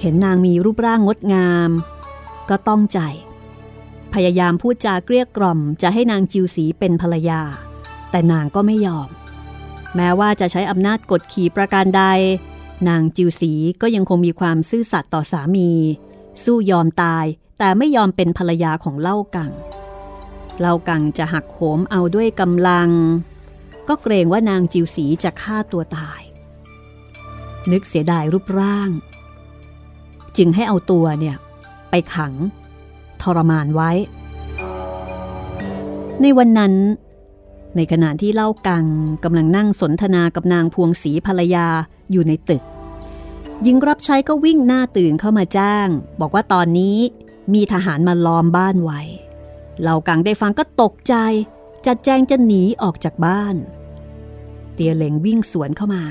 [0.00, 1.70] เห็นนางมีรูปร่างงดงาม
[2.48, 3.00] ก็ต้องใจ
[4.14, 7.40] พยายามพูดจาเกลี้ยกล่อมจะให้นางจิวสีเป็นภรรยา
[8.10, 9.08] แต่นางก็ไม่ยอม
[9.96, 12.02] แม้ว่าจะใช้อำนาจกดขี่ประการใด
[12.88, 15.70] นางจิวสีก็ยังคงมีความซื่อสัตย์ต่อสามี
[16.44, 17.24] สู้ยอมตาย
[17.58, 19.52] แต่ไม่ยอมเป็นภรรยาของเล่ากัง
[20.60, 22.88] เล่ากังจะหักโหมเอาด้วยกำลัง
[23.88, 26.22] ก็เกรงว่านางจิวสีจะฆ่าตัวตาย
[27.72, 28.90] นึกเสียดายรูปร่าง
[30.36, 31.36] จึงให้เอาตัวเนี่ย
[31.90, 32.32] ไปขัง
[33.22, 33.90] ทรมานไว้
[36.20, 36.74] ในวันนั้น
[37.76, 38.86] ในขณะที่เล่ากัง
[39.24, 41.66] กำลังนั่งสนทนากับนางพวงศรีภรรยา
[42.12, 42.62] อยู่ในตึก
[43.62, 45.88] หญิงรับใช้ก็วิ่งหน้าตื่นเข้ามาจ้าง
[46.20, 46.98] บอกว่าตอนนี้
[47.54, 49.00] มีทหารมาล้อมบ้านไว้
[49.82, 51.14] เล่ากังได้ฟังก็ตกใจ
[51.86, 53.56] จัดแจงจะหนีออกจากบ้าน
[54.74, 56.04] เตียเหลงวิ่งสวนเข้ามา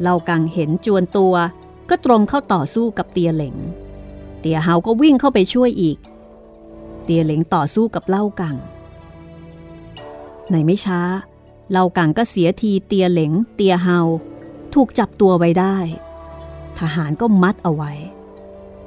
[0.00, 1.34] เล่ากังเห็นจวนตัว
[1.88, 3.56] ก็ตรงเข้าต่อสู้กับเตียเหลง
[4.40, 5.98] เตียเฮาก็วิ่งเข้าไปช่วยอีก
[7.04, 8.56] เตียเหลงต่อสู้กับเล่ากัง
[10.50, 11.00] ในไม่ช้า
[11.70, 13.98] เล่ากังก็เสียทีเตียเหลงเตียเฮา
[14.74, 15.76] ถูกจับตัวไว้ได้
[16.78, 17.92] ทหารก็มัดเอาไว้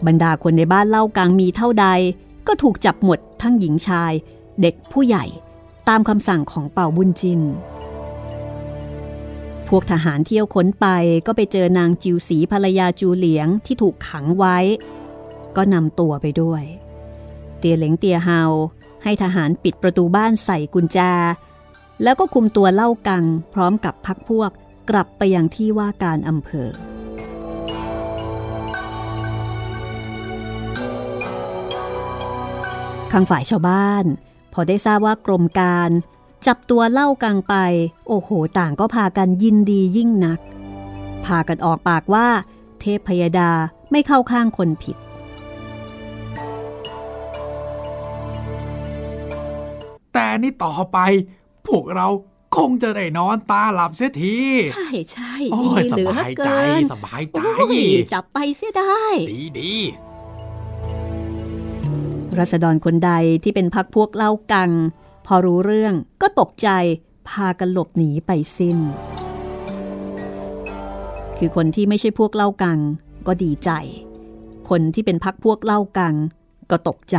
[0.06, 1.88] บรรดาคนในบ้านเล่ากังมีเท่าใด
[2.48, 4.14] ก็ถูกจับหมดทั้งหญิงชาย
[4.62, 5.26] เด็กผู้ใหญ่
[5.90, 7.42] ตามคำสั่งของเป่าบุญจิน
[9.68, 10.88] พวกทหารเที่ยวค้นไป
[11.26, 14.58] ก็ไปเจอนางจิวสีภรรยาจูเหลียงที่ถูกขังไว้
[15.56, 16.64] ก็นำตัวไปด้วย
[17.60, 18.42] เตียเหลงเตียเฮา
[19.04, 20.98] ให้ทหารปิดประตูบ้านใส่กุญแจ
[22.04, 23.24] แล้วก็คุมตัวเล่ากัง
[23.54, 24.52] พร้อมกับพักพวก
[24.90, 26.70] กลับไปยังที่ว่าการอำเภอ
[33.12, 34.06] ข้างฝ่ายชาวบ้าน
[34.54, 35.90] พอได้ทราบว่ากรมการ
[36.48, 37.56] จับตัวเล่ากังไป
[38.08, 40.40] โอ้โห ต่างก็พากันยินดียิ่งนัก
[41.26, 42.28] พากันออกปากว่า
[42.80, 43.52] เทพพยดา
[43.92, 44.98] ไม่เข้าข้างคนผิด
[50.14, 50.98] แต่นี่ต่อไป
[51.68, 52.08] พวกเรา
[52.58, 54.38] คงจะได้นอนตาหลับเสียที
[54.74, 57.80] ใช่ใช่โอ้ยดีสเหลือบายใจเกินสบายใจโอ้ย
[58.14, 59.74] จับไปเสียได้ ดีดี
[62.38, 63.12] รัษฎรคนใด
[63.44, 64.72] ที่เป็นพักพวกเล่ากัง
[65.26, 66.70] พอรู้เรื่องก็ตกใจ
[67.30, 68.78] พากันหลบหนีไปสิ้น
[71.38, 72.80] คือคนที่ไม่ใช่พวกเล่ากัง
[73.28, 73.72] ก็ดีใจ
[74.70, 76.16] คนที่เป็นพักพวกเล่ากัง
[76.72, 77.18] ก็ตกใจ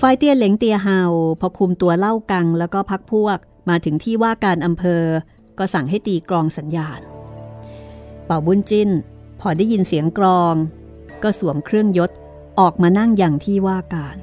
[0.00, 1.00] ฝ่ายเตี้ยเหลงเตียเฮา
[1.40, 5.04] พอคุมตัวเล่ากังแล้วก็พักพวกมาถึงที่ว่าการอำเภอ
[5.58, 7.00] ก็สั่งให้ตีกรองสัญญาณ
[8.26, 8.90] เป่าบุญจิ้น
[9.40, 10.54] พอได้ยินเสียงกรอง
[11.22, 12.10] ก็สวมเครื่องยศ
[12.60, 14.16] ออกมานั่งอย่างที่ว่าการ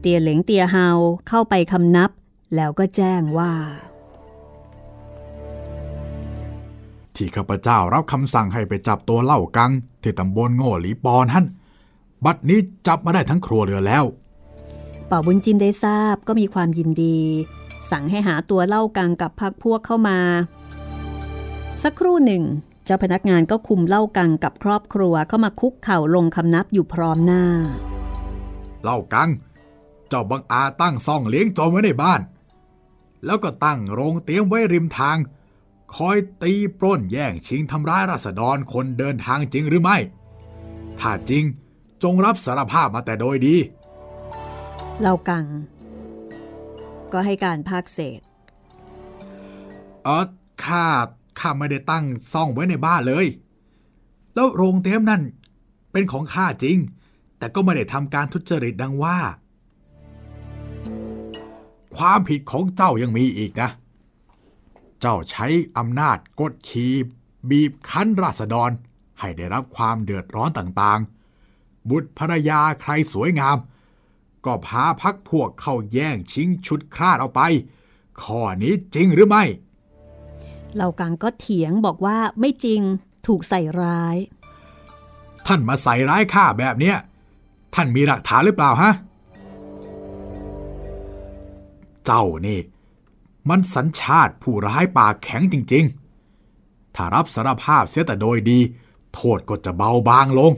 [0.00, 0.88] เตียเหลงเตียเฮา
[1.28, 2.10] เข้าไปคำนับ
[2.56, 3.52] แล้วก็แจ้งว่า
[7.16, 9.72] ที่ข้าพเจ้ารับคำสั่งให้ไปจับตัวเล่ากัง
[10.02, 11.46] ที่ตำบลโง่หลีปอนฮั่น
[12.24, 14.04] บัดนี้จับมาได้ทั้งครัวเรือนแล้ว
[15.06, 17.18] เป่าบุญจินได้ทราบก็มีความยินดี
[17.90, 20.18] สั่งให้หาตัวเล่ากังกับพักพวกเข้ามา
[21.82, 22.42] สักครู่หนึ่ง
[22.84, 27.44] เจ้าพนักงานก็คุมเล่ากังกับครอบครัวเข้ามาคุกเข่าลงคำนับอยู่พร้อมหน้า
[28.82, 29.30] เล่ากัง
[30.08, 32.20] เจ้าบังอาตั้งซ่องเลี้ยงโจรไว้ในบ้าน
[33.24, 35.16] แล้วก็ตั้งโรงเตรียมไว้ริมทาง
[35.94, 39.96] คอยตีปล้นแย่งชิงทำร้ายราษฎรคนเดินทางจริงหรือไม่
[41.00, 41.44] ถ้าจริง
[42.02, 43.56] จงรับสารภาพมาแต่โดยดี
[45.00, 45.44] เล่ากัง
[47.12, 48.20] ก็ให้การภาคเศษ
[50.04, 50.26] เออ
[50.64, 50.86] ข้า
[51.40, 53.26] ข้าไม่ได้ตั้งซ่องไว้ในบ้านเลย
[54.34, 55.22] แล้วโรงเตรียมนั่น
[55.92, 56.76] เป็นของข้าจริง
[57.38, 59.18] แต่ก็ไม่ได้ทำการทุจริตดังว่า
[61.96, 63.70] ความผิดของเจ้ายังมีอีกนะ
[65.00, 65.46] เจ้าใช้
[65.78, 66.92] อำนาจกดขี่
[67.50, 68.70] บีบคั้นราษฎร
[69.20, 73.56] ให้ได้รับความเดือดร้อนต่างๆ บุตรภรรยาใครสวยงาม
[74.44, 77.40] ก็พาพักพวกเข้าแย่งชิงชุดคลาดเอาไป
[78.22, 79.44] ข้อนี้จริงหรือไม่
[80.74, 82.82] เหล่ากังก็เถียงบอกว่าไม่จริง
[83.26, 84.16] ถูกใส่ร้าย
[85.46, 86.96] ท่านมาใส่ร้ายข้าแบบเนี้ย
[87.74, 88.92] ท่านมีหลักฐานหรือเปล่าฮะ
[92.06, 92.60] เจ้านี่
[93.48, 95.84] มันสัญชาติผู้ร้ายปากแข็งจริง
[96.40, 98.58] ๆ ถ้ารับสารภาพเสียแต่โดยดี
[99.14, 100.52] โทษก็จะเบาบางลง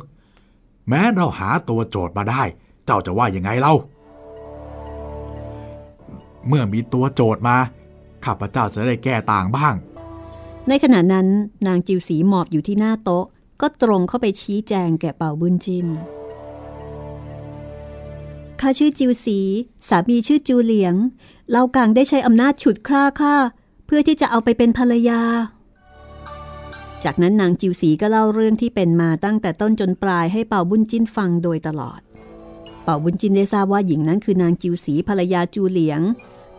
[0.89, 2.43] แม้เราหาตัวโจทย์มาได้
[2.85, 3.75] เจ้าจะว่ายังไงเล่า
[6.49, 7.57] เมื่อมีตัวโจทย์มา
[8.25, 9.75] ข้าพเจ้าจะได้แก้ต่างบ้าง
[10.69, 11.27] ในขณะนั้น
[11.67, 13.27] นางจิวสีหมอบอยู่ที่หน้าโต๊ะ
[13.61, 15.87] ก็ตรงเข้าไปชี้แจงแก่เป่าบุญจิน
[18.61, 19.39] ข้าชื่อจิวสี
[19.89, 20.95] สามีชื่อจูเหลียง
[21.51, 23.37] เล่ากางได้ใช้อำนาจฉุดคร่าข้า
[23.87, 25.21] เพื่อที่จะเอาไปเป็นภรรยา
[27.05, 32.01] จากนั้นนางจิวสีก็เล่าเรื่องที่เป็นมาตั้งแต่ต้นจนปลายให้เป่าบุญจินฟังโดยตลอด
[32.85, 36.01] เป่าบุญจินได้ทราบว่าหญิงนั้นคือนางจิวสีภรรยาจูเหลียง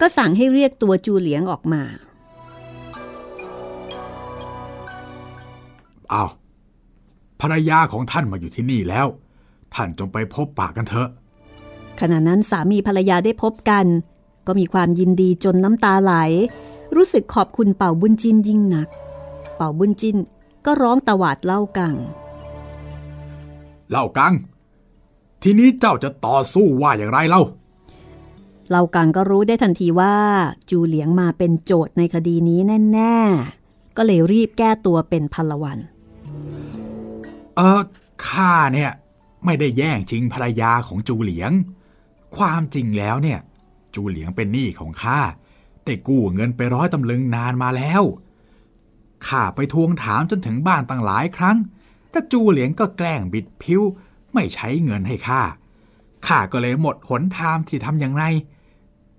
[0.01, 1.83] ก็สั่งให้เรียกตัวจูเหลียงออกมา
[6.13, 6.29] อ้าว
[7.41, 9.07] ภรรยาของท่านมาอยู่ที่นี่แล้ว
[9.73, 11.09] ท่านจงไปพบปากกันเถอะ
[11.99, 13.85] ขณะนั้นสามีภรรยาได้พบกัน
[14.47, 16.13] ก็มีความยินดีจนน้ำตาไหล
[16.95, 18.87] รู้สึกขอบคุณเป่าบุญจินยิ่งนัก
[19.55, 20.17] เป่าบุญจิน
[20.65, 21.95] ก็ร้องตวาดเล่ากัง
[23.91, 24.33] เล่ากัง
[25.43, 27.41] ทีนี้เจ้าจะต่อสู้ว่าอย่างไรเล่า
[28.69, 30.15] เล่ากังก็รู้ได้ทันทีว่า
[30.69, 32.59] จูเหลียงมาเป็นโจทย์ในคดีนี้
[32.93, 33.15] แน่
[33.57, 35.79] ๆ ก็เลยรีบแก้ตัวเป็นพลวัน
[37.55, 37.82] เออ
[38.28, 38.91] ข้าเนี่ย
[39.45, 41.51] ไม่ได้แย่งชิงภรรยาของจูเหลียง
[42.38, 43.39] ความจริงแล้วเนี่ย
[43.95, 45.19] จูเหลียงเป็นหนี้ของข้า
[45.86, 48.03] ได้กู้เงินไปร้อยตำลึงนานมาแล้ว
[49.28, 51.57] ข้าไปทวงถามจนถึงบ้านตั้งหลายครั้ง
[52.09, 53.82] แต่จูเหลียงก็แกล้งบิดผิว
[54.34, 55.41] ไม่ใช้เงินให้ข้า
[56.28, 58.23] ข้าก็เลยหมดหนทางที่ทำอย่างไร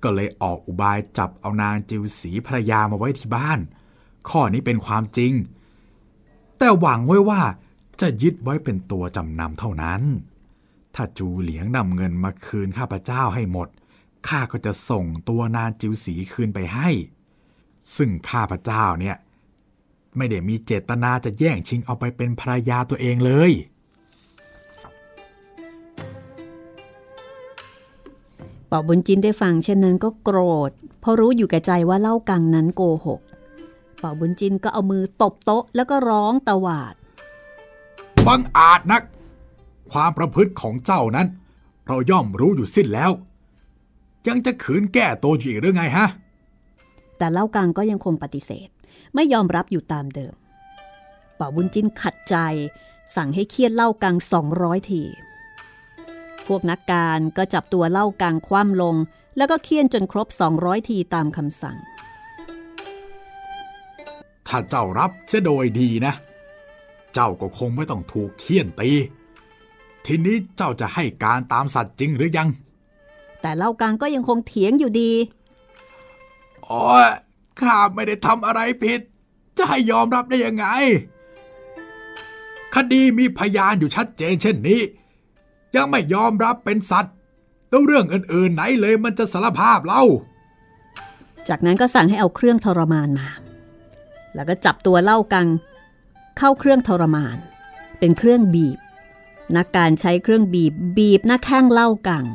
[0.03, 3.59] ก็เลยออกอุบายจับเอานางจิวสีภรรยามาไว้ที่บ้าน
[4.29, 5.33] ข้อนี้เป็นความจริง
[6.59, 7.43] แต่หวังไว้ว่า
[8.01, 10.03] จะยึดไว้เป็นตัวจำนำเท่านั้น
[10.95, 13.69] ถ้าจูเหลียงนำเงินมาคืนข้าพเจ้าให้หมด
[14.29, 16.91] ข้าก็จะส่งตัวนางจิวสีคืนไปให้
[17.97, 19.17] ซึ่งข้าพเจ้าเนี่ย
[20.17, 23.53] ไม่ได้มีเจตนาจะแย่งชิงเอาไปเป็นภรรยาตัวเองเลย
[28.71, 30.39] ป่าบุญจินได้ฟังเช่นนั้นก็โกร
[30.69, 33.21] ธ เพราะรู้อยู่แก่ใจว่าเล่ากังนั้นโกหก
[33.99, 36.95] เป่าบุญจินก็เอามือตบโต๊ะแล้วก็ร้องตะหวาด
[38.27, 39.03] บังอาจนัก
[39.91, 41.27] ความประพฤติของเจ้านั้น
[41.87, 43.11] เราย่อมรู้อยู่สิ้นแล้ว
[44.29, 46.07] ยังจะขืนแก้ตัวอยู่อีกหรือไงฮะ
[47.19, 48.69] แต่เล่ากังก็ยังคงปฏิเสธ
[49.15, 50.35] ไม่ยอมรับอยู่ตามเดิม
[51.37, 52.37] เป่าบุญจินขัดใจ
[53.17, 55.03] สั่งให้เคียดเล่ากังสองร้อยที
[56.47, 58.95] พวกนักการก็จับตัวเล่ากังคว่ำลง
[59.37, 60.29] แล้วก็เคี่ยนจนครบ
[60.59, 61.77] 200 ทีตามคำสั่ง
[64.49, 66.15] ถ้าเจ้ารับเสียโดยดีนะ
[67.15, 68.91] เจ้าก็คงไม่ต้องถูกเคี่ยนตี
[70.07, 72.49] ทีนี้เจ้าจะให้การตามสัตว์จริงหรือยัง
[73.43, 75.11] แต่เล่ากังก็ยังคงเถียงอยู่ดี
[76.65, 77.09] โอ้ย
[77.61, 79.01] ข้าไม่ได้ทำอะไรผิด
[79.57, 80.67] จะให้ยอมรับได้ยังไง
[82.75, 84.81] คดีมีพยานอยู่ชัดเจนเช่นนี้
[85.77, 87.15] ยังไม่ยอมรับเป็นสัตว์
[87.69, 90.05] แล้วเรื่องอื่นๆไหนเลยมันจะสารภาพเล่า
[91.49, 93.29] จากนั้นก็สั่งให้เอาเครื่องทรมานมา
[94.35, 95.49] แล้วก็จับตัวเล่ากัง
[96.39, 97.37] เข้าเครื่องทรมาน
[97.99, 98.79] เป็นเครื่องบีบ
[99.57, 102.27] นักการใช้เครื่องบีบบีบหน้าแข้งเล่ากัง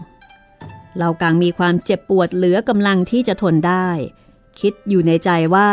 [0.97, 3.87] เล่ากังมีความเจ็บปวดเหลือกำลังที่จะทนได้
[4.59, 5.69] คิดอยู่ในใจว่า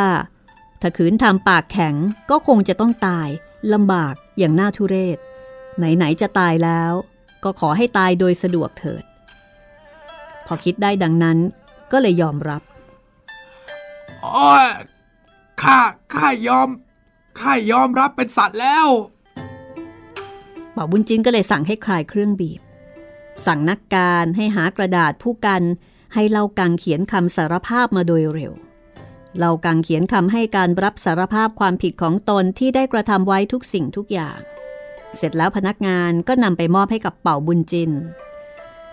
[0.80, 1.94] ถ้าขืนทำปากแข็ง
[2.30, 3.28] ก็คงจะต้องตาย
[3.72, 5.18] ลำบากอย่างน่าทุเรศ
[5.76, 6.92] ไหน ๆ จะตายแล้ว
[7.44, 9.04] ก็ขอให้ตายโดยสะดวกเถิด
[10.46, 11.38] พอคิดได้ดังนั้น
[11.92, 12.62] ก็เลยยอมรับ
[14.20, 14.68] โอ้ย
[15.62, 15.80] ข้า
[16.14, 16.68] ข้ายอม
[17.40, 18.86] ข้ายอมรับเป็นสัตว์แล้ว
[20.72, 22.60] เป่าบุญจินก็เลยสั่งให้คลายเครื่องบีบ
[23.46, 25.62] สั่งนักการให้หากระดาษผู้กัน
[26.14, 28.52] ให้เล่ากังเขียนคำสารภาพมาโดยเร็ว
[29.38, 34.38] เล่ากังเขียนคำให้การรับสารภาพความผิดของตนที่ได้กระทำไว้ทุกสิ่งทุกอย่าง
[35.16, 37.92] เสร็จแล้วพนักงานก็นำไปมอบให้กับเป่าบุญจิน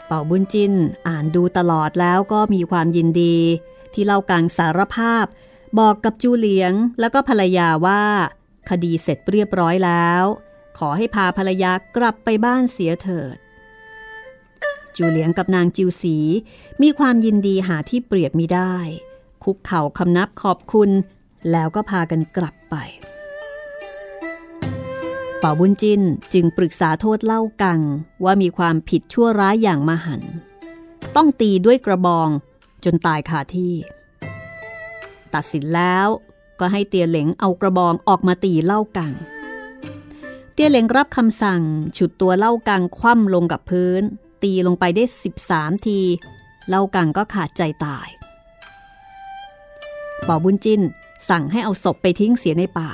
[0.07, 0.73] เป่าบุญจิน
[1.07, 3.37] อ่านดูตลอดแล้วก็มีความยินดี
[3.93, 5.25] ที่เล่ากังสารภาพ
[5.79, 8.03] บอกกับจูเหลียงแล้วก็ภรรยาว่า
[8.69, 10.23] คดีเสร็จเรียบร้อยแล้ว
[10.77, 13.37] ขอให้พาภรรยากลับไปบ้านเสียเถิด
[14.97, 16.17] จูเหลียงกับนางจิวสี
[16.81, 18.75] มีความยินดีหาที่เปรียบมิได้
[19.43, 20.89] คุกเข่าคำนับขอบคุณ
[21.51, 22.75] แล้วก็พากันกลับไป
[25.39, 26.01] เป่าบุญจิน
[26.33, 27.81] จึงปรึกษาโทษเล่ากัง
[28.23, 30.21] ว่ามีความผิดชั่วร้ายอย่างมหัน
[31.15, 32.29] ต้องตีด้วยกระบอง
[32.83, 33.73] จนตายคาที่
[35.35, 36.07] ตัดสินแล้ว
[36.59, 39.13] ก็ให้เตียเหลงเอากระบองออกมาตีเล่ากัง
[40.53, 41.61] เตียเหลงรับคำสั่ง
[41.97, 44.01] ฉุดตัวเล่ากังคว่ำลงกับพื้น
[44.43, 45.03] ตีลงไปได้
[45.43, 45.99] 13 ที
[46.69, 48.07] เล่ากังก็ขาดใจตาย
[50.27, 50.81] ป่อบุญจิน
[51.29, 52.89] สั่งให้เอาศพไปทิ้งเสียในป่า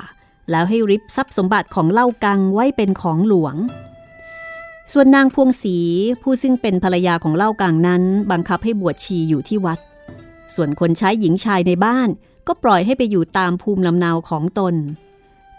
[0.52, 3.56] แล้วให้ริบทรัพย์สมบัติของเล่ากังไว้เป็นของหลวง
[4.94, 5.78] ส่วนนางพวงศรี
[6.22, 9.80] ผู้ซึ่งเป็นภรรยาของเล่ากังนั้น บังคับให้บวชชีอยู่ที่วัด
[10.54, 12.10] ส่วนคนใช้หญิงชายในบ้าน
[12.48, 14.76] ก็ปล่อยให้ไปอยู่ตามภูมิลำเนาของตน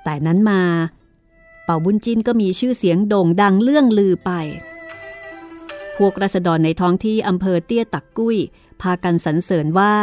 [0.04, 0.62] แต่นั้นมา
[1.64, 4.30] เป่าบุญจินก็มีชื่อเสียงโด่งดังเลื่องลือไป
[5.96, 8.36] พวกรัษฎรในท้องที่อำเภอเตี้ยตักกุ้ย
[8.80, 9.94] พากันสรรเสริญว่า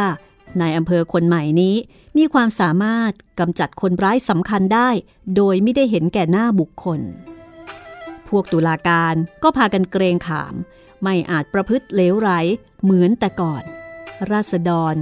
[0.60, 1.76] นายอำเภอคนใหม่นี้
[2.16, 4.88] มีความสามารถกำจัดคนร้ายสำคัญได้
[5.36, 7.00] โดยไม่ได้เห็นแก่หน้าบุคคล
[8.28, 10.54] พวกตุลาการก็พากันเกรงขาม
[11.02, 12.30] ไม่อาจประพฤติเลวไหล
[12.82, 13.62] เหมือนแต่ก่อน
[14.30, 14.94] ราษฎร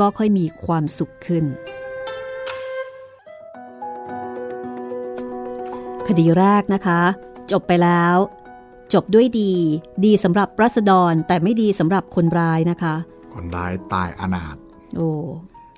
[0.00, 1.44] ก็ค่อยมีความสุขขึ้น
[6.08, 7.00] คดีแรกนะคะ
[7.52, 8.16] จบไปแล้ว
[8.94, 9.52] จบด้วยดี
[10.04, 12.94] ดีสำหรับรัษฎรแต่ไม่ดีสำหรับคนร้ายนะคะ
[13.34, 14.56] คนร้ายตายอนาถ
[14.96, 15.10] โอ้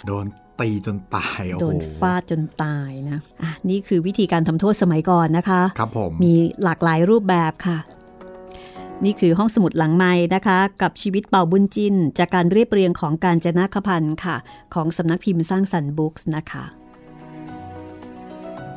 [0.06, 0.26] โดน
[0.60, 7.78] ตีจนตายโอ้โดโหนฟาดจนตายนะอะนี่คือวิธีการทำโทษสมัยก่อนนะคะ ครับผม มีหลากหลายรูปแบบค่ะ
[9.04, 14.36] นี่คือห้องสมุดหลังไม้นะคะ กับชีวิตเป่าบุญจิน จากการเรียบเรียงของการจนาคพันธ์ค่ะ
[14.74, 16.64] ของสำนักพิมพ์สร้างสรรค์บุ๊กส์นะคะ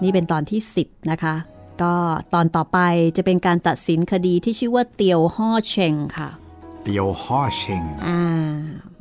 [0.04, 1.36] นี่เป็นตอนที่ 10 นะคะ
[1.82, 1.94] ก็
[2.34, 2.80] ตอนต่อไป
[3.18, 6.30] จะเป็นการตัดสินคดีที่ชื่อว่าเตียวห่อเชงค่ะ
[6.84, 8.22] เตียวห่อเชงอ่า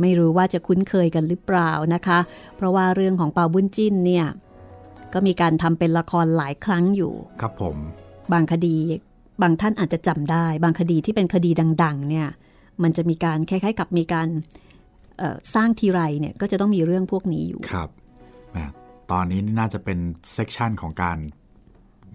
[0.00, 2.18] ไม่รู้ว่าจะคุ้นเคยกันหรือเปล่านะคะ
[2.56, 4.26] เพราะว่าเรื่องของเปาบุญจิ้นเนี่ย
[5.12, 7.76] ก็มีการทำเป็นละครหลายครั้งอยู่ ครับผม
[8.32, 8.76] บางคดี
[9.42, 11.50] บางท่านอาจจะจำได้ บางคดีที่เป็นคดี
[11.82, 12.28] ดัง ๆ เนี่ย
[12.82, 14.28] มันจะมีการคล้ายๆ กับมีการ
[15.18, 17.88] เอ่อสร้างทีไรเนี่ยก็จะต้องมีเรื่องพวกนี้อยู่ ครับ
[18.52, 18.58] แหม
[19.12, 19.98] ตอนนี้น่าจะเป็น
[20.32, 21.18] เซกชันของการ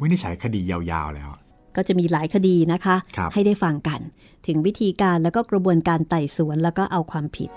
[0.01, 1.29] วินิจฉัยคดียาวๆแล้ว
[1.75, 3.99] ก็จะมีหลายคดีนะคะครับให้ได้ฟังกัน
[4.47, 7.49] ถึงวิธีการแล้วก็กระบวนการไต่สวนแล้วก็เอาความผิด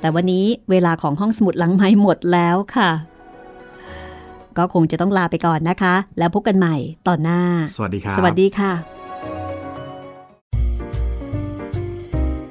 [0.00, 2.90] แต่วันนี้เวลาของห้องสมุดหลังไม้หมดแล้วค่ะ
[4.58, 6.76] ก็คงจะต้องลาไปก่อนนะคะ แล้วพบกันใหม่
[7.08, 7.40] ตอนหน้า
[7.76, 8.93] สวัสดีครับสวัสดีค่ะ